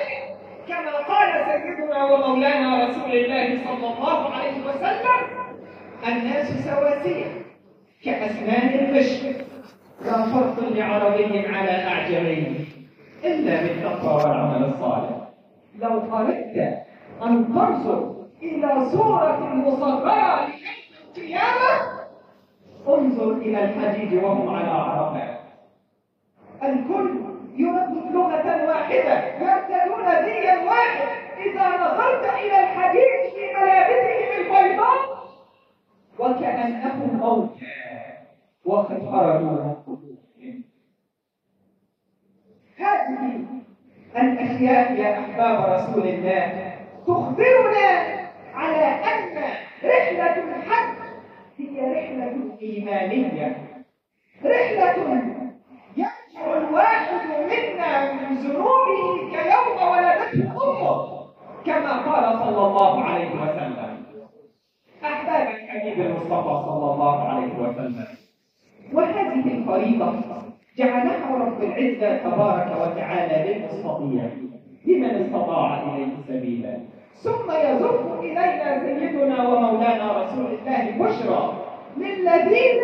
كما 0.68 0.92
قال 0.98 1.46
سيدنا 1.62 2.04
ومولانا 2.04 2.88
رسول 2.88 3.12
الله 3.12 3.58
صلى 3.66 3.88
الله 3.94 4.34
عليه 4.34 4.58
وسلم 4.68 5.20
الناس 6.08 6.48
سواسية 6.66 7.26
كأسنان 8.04 8.80
المشط 8.80 9.24
لا 10.06 10.26
فرق 10.26 10.60
لعربي 10.70 11.48
على 11.48 11.72
أعجمي 11.88 12.66
إلا 13.24 13.62
بالتقوى 13.62 14.14
والعمل 14.24 14.64
الصالح. 14.66 15.17
لو 15.78 16.16
أردت 16.18 16.58
أن 17.24 17.48
تنظر 17.48 18.16
إلى 18.42 18.90
صورة 18.92 19.40
مصغرة 19.40 20.46
ليوم 20.48 20.88
القيامة 21.08 21.98
انظر 22.88 23.32
إلى 23.32 23.64
الحديد 23.64 24.24
وهم 24.24 24.56
على 24.56 24.68
عرفات 24.70 25.40
الكل 26.64 27.24
يردد 27.56 28.12
لغة 28.12 28.68
واحدة 28.68 29.26
يرتدون 29.26 30.26
زيا 30.26 30.64
واحد. 30.66 31.08
إذا 31.38 31.68
نظرت 31.70 32.26
إلى 32.26 32.60
الحديد 32.60 33.34
في 33.34 33.44
ملابسهم 33.58 34.30
البيضاء 34.42 35.28
وكأنهم 36.20 37.18
موتى 37.18 37.66
وقد 38.66 39.06
خرجوا 39.12 39.52
من 39.52 39.76
قبورهم. 39.88 40.64
هذه 42.78 43.46
الأشياء 44.22 44.94
يا 44.96 45.20
أحباب 45.20 45.74
رسول 45.74 46.08
الله 46.08 46.74
تخبرنا 47.08 47.90
على 48.54 48.86
أن 48.86 49.38
رحلة 49.84 50.56
الحج 50.56 50.98
هي 51.58 51.80
رحلة 51.82 52.58
إيمانية. 52.62 53.58
رحلة 54.46 55.24
يرجع 55.98 56.58
الواحد 56.58 57.08
منا 57.30 58.14
من 58.14 58.36
ذنوبه 58.38 59.30
كيوم 59.32 59.90
ولدته 59.92 60.52
أمه 60.64 61.18
كما 61.66 61.94
قال 62.12 62.40
صلى 62.40 62.68
الله 62.68 63.04
عليه 63.04 63.30
وسلم. 63.32 63.98
أحباب 65.04 65.48
الحبيب 65.48 66.02
المصطفى 66.06 66.64
صلى 66.66 66.94
الله 66.94 67.30
عليه 67.30 67.54
وسلم 67.60 68.08
وهذه 68.94 69.52
الفريضة 69.58 70.14
جعلها 70.78 71.36
رب 71.36 71.64
العزة 71.64 72.18
تبارك 72.18 72.68
وتعالى 72.82 73.54
للمستطيع 73.54 74.30
لمن 74.86 75.10
استطاع 75.10 75.84
إليه 75.84 76.14
سبيلا. 76.28 76.80
ثم 77.24 77.52
يزف 77.52 78.20
إلينا 78.20 78.80
سيدنا 78.86 79.48
ومولانا 79.48 80.24
رسول 80.24 80.46
الله 80.46 80.92
بشرى. 81.00 81.64
للذين 81.98 82.84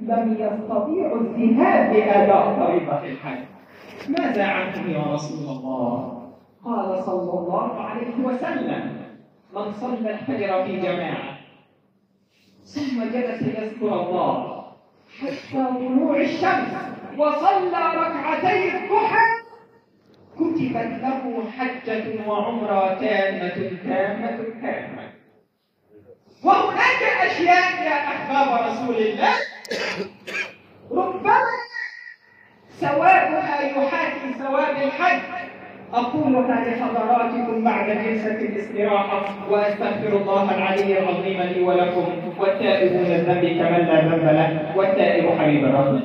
لم 0.00 0.36
يستطيعوا 0.38 1.20
الذهاب 1.20 1.92
بأداء 1.92 2.56
فريضة 2.58 3.04
الحج. 3.04 3.38
ماذا 4.08 4.44
عنكم 4.44 4.90
يا 4.90 5.02
رسول 5.12 5.56
الله؟ 5.56 6.16
قال 6.64 7.02
صلى 7.04 7.38
الله 7.38 7.74
عليه 7.80 8.24
وسلم 8.24 8.96
من 9.54 9.72
صلى 9.72 10.10
الفجر 10.10 10.64
في 10.64 10.80
جماعة 10.80 11.38
ثم 12.64 13.02
جلس 13.04 13.42
يذكر 13.42 14.00
الله 14.02 14.55
حتى 15.20 15.64
طلوع 15.64 16.20
الشمس 16.20 16.72
وصلى 17.18 17.82
ركعتي 17.94 18.76
الضحى. 18.76 19.26
كتبت 20.36 21.00
له 21.02 21.50
حجة 21.58 22.28
وعمرة 22.28 22.94
تامة 22.94 23.78
تامة 23.84 24.36
تامة. 24.62 25.12
وهناك 26.44 27.02
أشياء 27.02 27.82
يا 27.82 27.98
أحباب 28.08 28.48
رسول 28.70 28.96
الله. 28.96 29.34
ربما 30.90 31.40
ثوابها 32.80 33.60
يحاكي 33.60 34.32
ثواب 34.38 34.76
الحج 34.76 35.20
أقولها 35.94 36.64
لحضراتكم 36.64 37.64
بعد 37.64 37.90
جلسة 37.90 38.34
الاستراحة 38.40 39.22
وأستغفر 39.50 40.16
الله 40.16 40.54
العلي 40.54 40.98
العظيم 40.98 41.42
لي 41.42 41.60
ولكم 41.62 42.04
والتائب 42.38 42.92
من 42.92 43.06
الذنب 43.06 43.44
كمن 43.44 43.86
لا 43.86 44.00
ذنب 44.00 44.24
له 44.24 44.72
والتائب 44.76 45.38
حبيب 45.38 45.64
الرحمن 45.64 46.00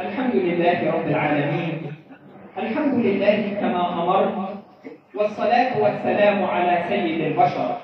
الحمد 0.00 0.34
لله 0.34 0.78
رب 0.92 1.06
العالمين 1.06 1.72
الحمد 2.58 2.94
لله 3.06 3.38
كما 3.60 3.82
أمر 4.02 4.22
والسلام 6.04 6.44
على 6.44 6.84
سيد 6.88 7.20
البشر. 7.20 7.76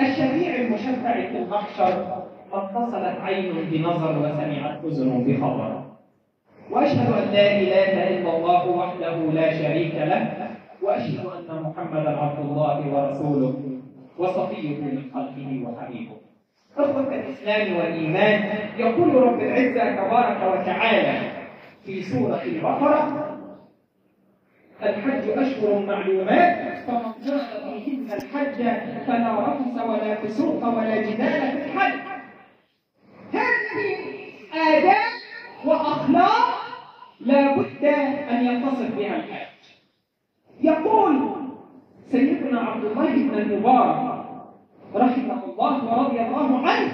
الشفيع 0.00 0.54
المشفع 0.54 1.12
في 1.12 1.38
المحشر 1.38 2.22
اتصلت 2.52 3.20
عين 3.20 3.52
بنظر 3.70 4.18
وسمعت 4.18 4.84
أذن 4.84 5.24
بخبر. 5.26 5.82
وأشهد 6.70 7.12
أن 7.12 7.28
لا 7.32 7.46
إله 7.60 8.08
إلا 8.08 8.36
الله 8.36 8.68
وحده 8.68 9.16
لا 9.16 9.52
شريك 9.62 9.94
له 9.94 10.48
وأشهد 10.82 11.26
أن 11.26 11.62
محمدا 11.62 12.10
عبد 12.18 12.38
الله 12.38 12.78
ورسوله 12.94 13.54
وصفيه 14.18 14.68
من 14.68 15.02
خلقه 15.14 15.64
وحبيبه. 15.66 16.16
أخوة 16.78 17.14
الإسلام 17.14 17.76
والإيمان 17.76 18.40
يقول 18.78 19.14
رب 19.14 19.40
العزة 19.40 19.96
تبارك 19.96 20.40
وتعالى 20.52 21.20
في 21.84 22.02
سورة 22.02 22.42
البقرة 22.42 23.31
الحج 24.82 25.28
أشهر 25.38 25.78
معلومات. 25.86 26.78
فمن 26.86 27.12
فرض 27.12 27.78
فيهن 27.84 28.12
الحج 28.12 28.56
فلا 29.06 29.40
رفث 29.40 29.82
ولا 29.88 30.14
فسوق 30.14 30.64
ولا 30.64 30.96
جدال 31.02 31.40
في 31.60 31.66
الحج. 31.66 31.98
هذه 33.32 33.96
آداب 34.54 35.12
وأخلاق 35.64 36.62
لا 37.20 37.56
بد 37.56 37.84
أن 38.30 38.44
يتصف 38.44 38.96
بها 38.98 39.16
الحج 39.16 39.62
يقول 40.60 41.30
سيدنا 42.08 42.60
عبد 42.60 42.84
الله 42.84 43.12
بن 43.12 43.34
المبارك 43.38 44.24
رحمه 44.94 45.44
الله 45.44 45.84
ورضي 45.84 46.20
الله 46.20 46.68
عنه 46.68 46.92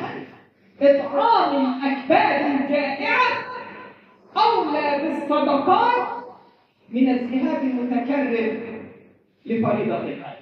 إطعام 0.83 1.57
الأكباد 1.67 2.61
الجائعة 2.61 3.29
أولى 4.37 5.03
بالصدقات 5.03 6.18
من 6.93 7.09
الذهاب 7.09 7.63
المتكرر 7.63 8.61
لفريضة 9.47 10.01
الحج. 10.01 10.39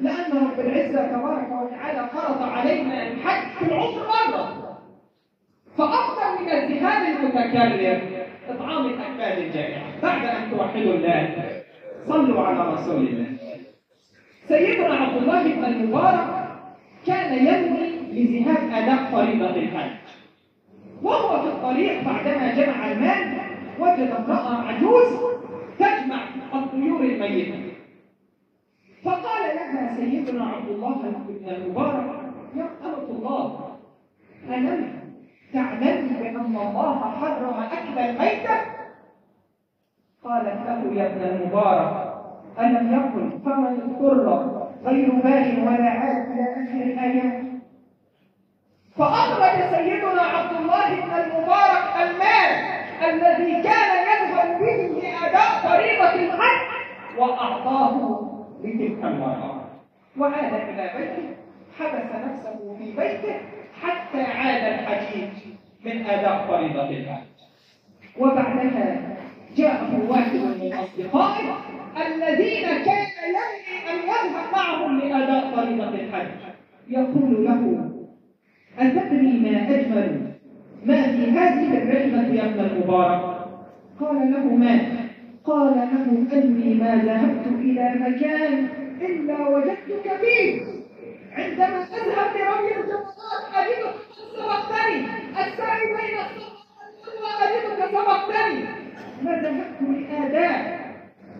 لأن 0.00 0.32
رب 0.32 0.60
العزة 0.60 1.06
تبارك 1.06 1.48
وتعالى 1.52 2.08
فرض 2.12 2.42
علينا 2.42 3.06
الحج 3.08 3.58
في 3.58 3.64
العمر 3.64 4.06
مرة. 4.06 4.78
فأفضل 5.76 6.44
من 6.44 6.50
الذهاب 6.50 7.16
المتكرر 7.16 8.00
إطعام 8.48 8.86
الأكباد 8.86 9.38
الجائعة. 9.38 10.00
بعد 10.02 10.24
أن 10.24 10.50
توحدوا 10.50 10.94
الله 10.94 11.34
صلوا 12.06 12.42
على 12.42 12.74
رسول 12.74 13.06
الله. 13.06 13.26
سيدنا 14.48 14.94
عبد 14.94 15.16
الله 15.16 15.42
بن 15.42 15.64
المبارك 15.64 16.48
كان 17.06 17.46
ينوي 17.46 17.88
لذهاب 18.12 18.70
أداء 18.72 19.10
فريضة 19.12 19.56
الحج. 19.56 19.90
وهو 21.02 21.42
في 21.42 21.48
الطريق 21.48 22.04
بعدما 22.04 22.54
جمع 22.54 22.92
المال 22.92 23.38
وجد 23.78 24.10
امرأة 24.10 24.62
عجوز 24.62 25.37
تجمع 25.78 26.20
الطيور 26.54 27.00
الميتة 27.00 27.72
فقال 29.04 29.56
لها 29.56 29.96
سيدنا 29.96 30.44
عبد 30.44 30.68
الله 30.68 30.94
بن 30.94 31.48
المبارك 31.48 32.20
يا 32.56 32.68
أمة 32.84 33.08
الله 33.10 33.76
ألم 34.48 34.98
تعلم 35.52 36.08
بأن 36.08 36.36
الله 36.56 37.00
حرم 37.20 37.62
أكل 37.62 37.98
الميتة؟ 37.98 38.60
قالت 40.24 40.66
له 40.66 40.92
يا 40.94 41.06
ابن 41.06 41.22
المبارك 41.22 42.14
ألم 42.58 42.92
يقل 42.92 43.38
فمن 43.44 43.80
اضطر 43.80 44.58
غير 44.84 45.10
باغ 45.12 45.60
ولا 45.60 45.90
عاد 45.90 46.30
إلى 46.30 46.42
آخر 46.52 46.82
الآيات 46.92 47.42
فأخرج 48.96 49.76
سيدنا 49.76 50.22
عبد 50.22 50.56
الله 50.60 50.94
بن 51.00 51.12
المبارك 51.12 51.96
المال 52.02 52.77
الذي 53.02 53.62
كان 53.62 53.90
يذهب 54.08 54.60
به 54.60 55.00
لأداء 55.02 55.50
فريضة 55.62 56.14
الحج 56.14 56.68
وأعطاه 57.18 57.94
لتلك 58.64 59.04
المرأة. 59.04 59.64
وعاد 60.18 60.54
إلى 60.54 60.90
بيته 60.98 61.28
حبس 61.78 62.14
نفسه 62.26 62.76
في 62.78 62.84
بيته 62.84 63.40
حتى 63.82 64.22
عاد 64.22 64.72
الحجيج 64.72 65.30
من 65.84 66.06
أداء 66.06 66.46
فريضة 66.48 66.88
الحج. 66.90 67.22
وبعدها 68.18 69.16
جاءه 69.56 70.06
واحد 70.08 70.34
من 70.34 70.72
أصدقائه 70.72 71.56
الذين 72.06 72.66
كان 72.84 73.06
ينوي 73.28 73.90
أن 73.90 73.98
يذهب 74.08 74.52
معهم 74.52 74.98
لأداء 74.98 75.56
فريضة 75.56 75.88
الحج. 75.88 76.28
يقول 76.88 77.44
له 77.44 77.90
أتدري 78.78 79.32
ما 79.40 79.74
أجمل 79.74 80.27
ما 80.84 81.02
في 81.02 81.30
هذه 81.30 81.78
الرحلة 81.78 82.34
يا 82.34 82.44
ابن 82.44 82.60
المبارك؟ 82.60 83.38
قال 84.00 84.32
له 84.32 84.44
ما؟ 84.54 84.80
قال 85.44 85.74
له 85.74 86.38
أني 86.38 86.74
ما 86.74 86.96
ذهبت 86.96 87.46
إلى 87.46 87.94
مكان 87.94 88.68
إلا 89.00 89.48
وجدتك 89.48 90.16
فيه. 90.20 90.62
عندما 91.32 91.82
أذهب 91.82 92.36
لرمي 92.36 92.72
الجمرات 92.76 93.44
أجدك 93.54 93.94
قد 94.16 94.26
سبقتني. 94.36 94.98
السعي 95.30 95.86
بين 95.86 96.18
الصفا 96.94 97.30
أجدك 97.44 97.90
سبقتني. 97.90 98.64
ما 99.22 99.32
ذهبت 99.42 99.78
لآداء 99.82 100.78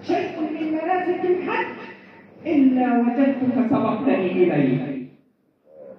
شيء 0.02 0.40
من 0.40 0.72
مناسك 0.72 1.24
الحج 1.24 1.76
إلا 2.46 2.98
وجدتك 2.98 3.70
سبقتني 3.70 4.32
إليه 4.32 4.98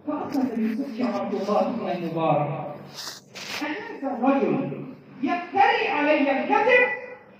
فأخذ 0.07 0.59
يسكر 0.59 1.19
عبد 1.19 1.33
الله 1.33 1.71
بن 1.71 2.03
المبارك. 2.03 2.69
أهذا 3.63 4.17
الرجل 4.17 4.83
يفتري 5.23 5.87
علي 5.87 6.31
الكذب 6.31 6.87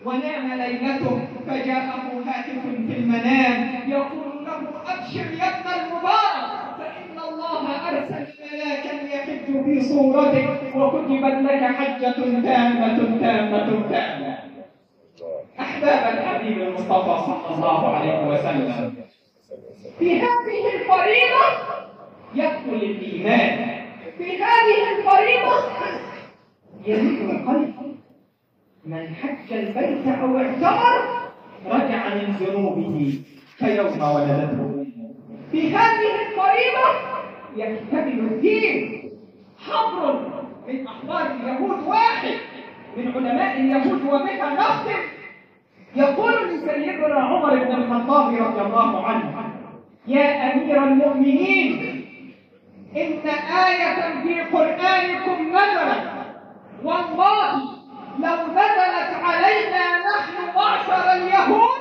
ونام 0.06 0.54
ليلته 0.54 1.28
فجاءه 1.48 2.24
هاتف 2.26 2.62
في 2.88 2.98
المنام. 2.98 3.90
يقول 3.90 4.46
له 4.46 4.58
أبشر 4.88 5.34
يا 5.40 5.60
ابن 5.60 5.70
المبارك 5.80 6.78
فإن 6.78 7.18
الله 7.30 7.90
أرسل 7.90 8.28
ملاكا 8.52 8.94
يحج 9.16 9.64
في 9.66 9.82
صورتك 9.82 10.76
وكتبت 10.76 11.52
لك 11.52 11.64
حجة 11.64 12.42
تامة 12.42 13.20
تامة 13.22 13.90
تامة. 13.90 14.38
أحباب 15.60 16.18
الحبيب 16.18 16.62
المصطفى 16.62 17.26
صلى 17.26 17.56
الله 17.56 17.96
عليه 17.96 18.28
وسلم 18.28 18.94
في 20.00 20.20
هذه 20.22 20.64
الفريضة 20.76 21.46
يدخل 22.36 22.74
الإيمان. 22.74 23.79
في 24.20 24.44
هذه 24.44 24.80
الفريضة 24.98 25.56
يزيد 26.86 27.30
القلب 27.30 27.74
من 28.86 29.08
حج 29.16 29.54
البيت 29.54 30.08
أو 30.08 30.38
اعتمر 30.38 31.02
رجع 31.66 32.16
من 32.16 32.36
ذنوبه 32.40 33.20
كيوم 33.60 34.02
ولدته. 34.02 34.86
في 35.52 35.76
هذه 35.76 36.12
الفريضة 36.22 36.88
يكتمل 37.56 38.20
الدين 38.20 39.10
حبر 39.60 40.30
من 40.68 40.88
أحبار 40.88 41.32
اليهود 41.32 41.88
واحد 41.88 42.34
من 42.98 43.12
علماء 43.12 43.60
اليهود 43.60 44.02
وبها 44.02 44.54
نختم. 44.54 45.00
يقول 45.96 46.34
لسيدنا 46.50 47.16
عمر 47.20 47.56
بن 47.56 47.72
الخطاب 47.72 48.34
رضي 48.34 48.62
الله 48.62 49.06
عنه 49.06 49.54
يا 50.08 50.54
أمير 50.54 50.84
المؤمنين 50.84 51.89
إن 52.98 53.30
آية 53.68 54.22
في 54.24 54.42
قرآنكم 54.42 55.48
نزلت. 55.50 56.10
والله 56.84 57.54
لو 58.20 58.38
نزلت 58.52 59.12
علينا 59.24 59.84
نحن 60.10 60.56
معشر 60.56 61.12
اليهود 61.12 61.80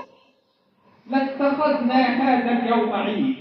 لاتخذنا 1.10 1.94
هذا 1.94 2.52
اليوم 2.52 2.92
عيد. 2.92 3.36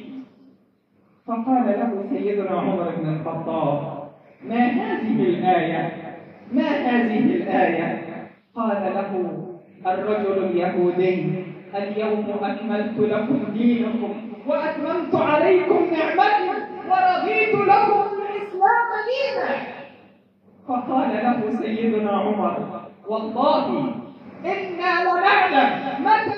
فقال 1.27 1.65
له 1.65 2.05
سيدنا 2.09 2.59
عمر 2.59 2.95
بن 2.97 3.15
الخطاب 3.15 4.09
ما 4.43 4.65
هذه 4.65 5.21
الآية؟ 5.21 5.91
ما 6.51 6.69
هذه 6.69 7.19
الآية؟ 7.19 8.03
قال 8.55 8.93
له 8.95 9.11
الرجل 9.85 10.43
اليهودي 10.43 11.43
اليوم 11.75 12.25
أكملت 12.41 12.99
لكم 12.99 13.43
دينكم 13.53 14.13
وأتممت 14.47 15.15
عليكم 15.15 15.87
نعمتي. 15.93 16.56
ورضيت 16.89 17.55
لكم 17.55 18.03
الإسلام 18.17 18.89
دينا. 19.09 19.49
فقال 20.67 21.09
له 21.09 21.59
سيدنا 21.61 22.11
عمر 22.11 22.81
والله 23.07 23.67
إنا 24.45 24.91
لنعلم 25.03 25.69
متى 25.99 26.37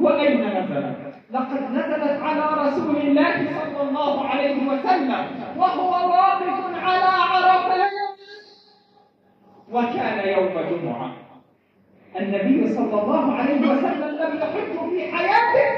وأين 0.00 0.40
نزلت. 0.40 1.14
لقد 1.30 1.62
نزلت 1.72 2.22
على 2.22 2.68
رسول 2.68 2.96
الله 2.96 3.34
صلى 3.34 3.88
الله 3.88 4.28
عليه 4.28 4.68
وسلم 4.68 5.26
وهو 5.56 5.90
واقف 6.10 6.58
على 6.84 7.10
عرفات 7.30 7.90
وكان 9.72 10.28
يوم 10.28 10.54
جمعة. 10.70 11.10
النبي 12.20 12.74
صلى 12.74 13.02
الله 13.02 13.32
عليه 13.32 13.60
وسلم 13.60 14.10
لم 14.20 14.36
يحج 14.38 14.90
في 14.90 15.12
حياته. 15.16 15.68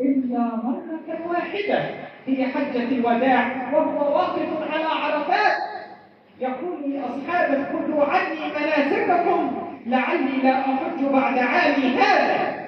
إلا 0.00 0.38
مرة 0.38 1.28
واحدة 1.28 1.80
هي 2.26 2.46
حجة 2.46 2.82
الوداع 2.82 3.70
وهو 3.72 4.14
واقف 4.16 4.72
على 4.72 4.84
عرفات. 4.84 5.56
يقول 6.40 6.90
لأصحابه 6.92 7.64
خذوا 7.72 8.04
عني 8.04 8.40
مناسككم 8.56 9.50
لعلي 9.86 10.42
لا 10.42 10.60
أحج 10.60 11.04
بعد 11.12 11.38
عامي 11.38 11.96
هذا. 11.98 12.58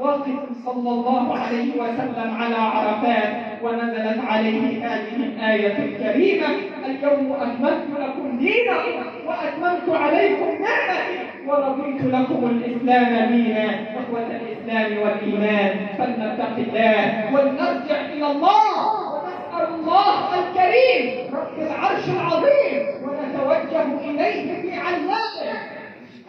واقف 0.00 0.36
صلى 0.64 0.90
الله 0.90 1.38
عليه 1.38 1.80
وسلم 1.82 2.34
على 2.40 2.54
عرفات 2.54 3.62
ونزلت 3.62 4.24
عليه 4.24 4.86
هذه 4.86 5.16
الآية 5.16 5.78
الكريمة 5.78 6.46
اليوم 6.86 7.32
أكملت 7.32 7.84
لكم 7.98 8.25
دينكم 8.38 9.06
وأتممت 9.26 9.88
عليكم 9.88 10.48
نعمتي 10.62 11.18
ورضيت 11.46 12.02
لكم 12.04 12.46
الإسلام 12.46 13.32
دينا 13.32 13.64
إخوة 14.00 14.26
الإسلام 14.26 14.98
والإيمان. 15.02 15.86
فلنتق 15.98 16.56
الله 16.58 17.34
ولنرجع 17.34 18.00
إلى 18.00 18.26
الله 18.26 18.76
ونسأل 19.14 19.74
الله 19.74 20.34
الكريم 20.38 21.34
رب 21.34 21.58
العرش 21.58 22.04
العظيم 22.08 22.82
ونتوجه 23.02 24.10
إليه 24.10 24.62
في 24.62 24.76
علامه 24.80 25.76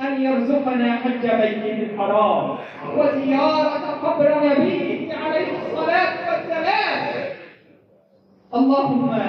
أن 0.01 0.21
يرزقنا 0.21 0.95
حج 0.95 1.21
بيته 1.21 1.83
الحرام 1.93 2.57
وزيارة 2.97 3.99
قبر 4.03 4.29
نبيه 4.45 5.13
عليه 5.13 5.47
الصلاة 5.57 6.13
والسلام. 6.29 7.07
اللهم 8.53 9.19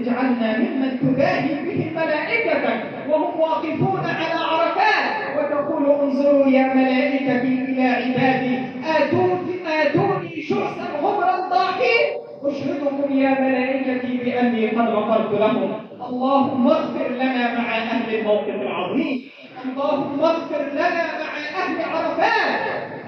اجعلنا 0.00 0.58
ممن 0.58 0.90
تباهي 1.00 1.54
به 1.64 1.90
ملائكتك 1.96 2.82
وهم 3.08 3.40
واقفون 3.40 4.00
على 4.04 4.40
عرفات 4.50 5.06
وتقول 5.38 5.90
انظروا 5.90 6.46
يا 6.46 6.74
ملائكتي 6.74 7.64
إلى 7.68 7.82
عبادي 7.82 8.58
آتوني 8.96 9.54
آتوني 9.82 10.42
شخصا 10.42 10.86
غبرا 11.02 11.48
ضاحين 11.50 12.06
أشهدكم 12.44 13.18
يا 13.18 13.30
ملائكتي 13.40 14.16
بأني 14.24 14.66
قد 14.68 14.88
غفرت 14.88 15.40
لهم 15.40 15.72
اللهم 16.08 16.66
اغفر 16.68 17.08
لنا 17.14 17.58
مع 17.58 17.76
أهل 17.76 18.14
الموقف 18.14 18.54
العظيم. 18.62 19.22
اللهم 19.64 20.20
اغفر 20.20 20.62
لنا 20.72 21.04
مع 21.20 21.32
أهل 21.62 21.76
عرفات. 21.92 22.60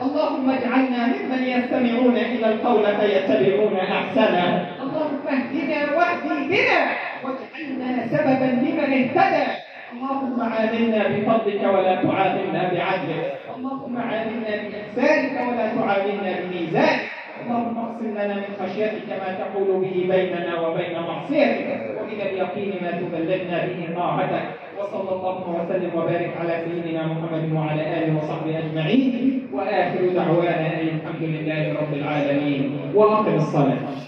اللهم 0.02 0.50
اجعلنا 0.50 1.06
ممن 1.06 1.42
يستمعون 1.44 2.16
إلى 2.16 2.46
القول 2.52 2.84
فيتبعون 3.00 3.76
أحسنه. 3.76 4.66
اللهم 4.98 5.28
اهدنا 5.28 5.96
واهدي 5.96 6.48
بنا 6.48 6.80
واجعلنا 7.24 8.06
سببا 8.06 8.44
لمن 8.62 8.92
اهتدى 8.98 9.46
اللهم 9.92 10.40
عاملنا 10.52 11.08
بفضلك 11.08 11.62
ولا 11.74 11.94
تعاملنا 12.02 12.62
بعدلك 12.74 13.32
اللهم 13.56 13.96
عاملنا 13.98 14.52
بإحسانك 14.62 15.34
ولا 15.48 15.66
تعاملنا 15.76 16.32
بميزانك 16.40 17.00
اللهم 17.42 17.78
اقسم 17.78 18.10
لنا 18.10 18.34
من 18.34 18.50
خشيتك 18.60 19.08
ما 19.08 19.28
تحول 19.40 19.80
به 19.80 19.96
بيننا 20.14 20.60
وبين 20.60 20.94
معصيتك 21.08 21.66
ومن 22.00 22.20
اليقين 22.20 22.72
ما 22.82 22.90
تبلغنا 22.90 23.58
به 23.66 23.94
طاعتك 23.96 24.44
وصلى 24.78 25.10
الله 25.16 25.36
وسلم 25.60 25.90
وبارك 25.94 26.30
على 26.40 26.64
سيدنا 26.64 27.06
محمد 27.06 27.52
وعلى 27.52 27.82
اله 27.98 28.16
وصحبه 28.18 28.58
اجمعين 28.58 29.46
واخر 29.52 30.08
دعوانا 30.14 30.66
ان 30.80 30.88
الحمد 30.98 31.22
لله 31.22 31.62
رب 31.80 31.92
العالمين 31.94 32.80
واقم 32.94 33.34
الصلاه 33.34 34.07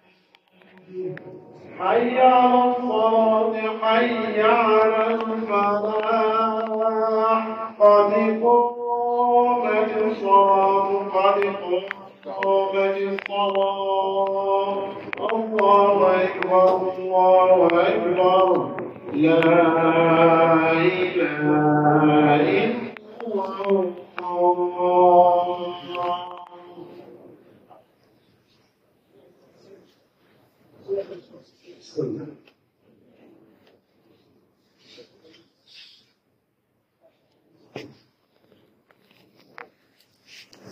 حي 1.79 2.19
على 2.19 2.59
الصلاة 2.71 3.53
حي 3.81 4.41
على 4.41 5.01
الفلاح. 5.15 6.63
قد 7.79 8.13
قامت 8.43 9.91
الصلاة 10.01 10.87
قد 11.15 11.39
قامت 11.43 12.02
الصلاة 12.25 13.17
الله 15.33 16.23
أكبر 16.23 16.93
الله 16.97 17.67
أكبر 17.67 18.47
لا 19.13 19.39
إله 20.71 21.33
إلا 22.35 22.71
الله 31.99 32.42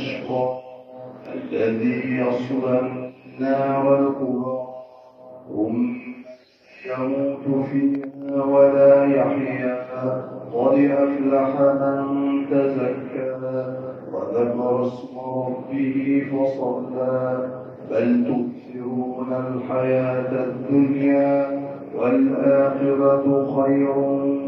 الأشقى 0.00 0.60
الذي 1.34 2.16
يصلى 2.16 2.80
النار 2.80 3.98
الكبرى. 3.98 4.66
ثم 5.48 5.86
يموت 6.86 7.66
فيها 7.66 8.44
ولا 8.44 9.04
يحيا. 9.04 9.84
قد 10.54 10.74
أفلح 10.74 11.60
من 12.10 12.46
تزكى. 12.50 13.30
وذكر 14.12 14.86
اسم 14.86 15.18
ربه 15.18 16.26
فصلى. 16.32 17.48
بل 17.90 18.24
تؤثرون 18.24 19.32
الحياة 19.32 20.44
الدنيا 20.44 21.60
والآخرة 21.94 23.62
خير 23.62 23.98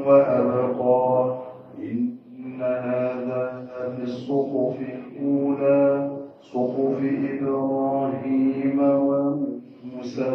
وأبقى. 0.07 1.39
إن 1.79 2.17
هذا 2.63 3.67
في 3.97 4.03
الصحف. 4.03 5.12
الأولى 5.23 6.19
صحف 6.43 6.99
إبراهيم 7.33 8.79
وموسى. 8.81 10.33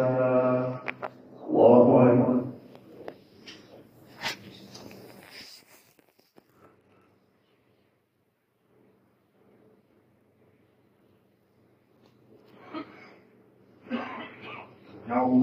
الله 1.44 1.88
أكبر. 2.08 2.38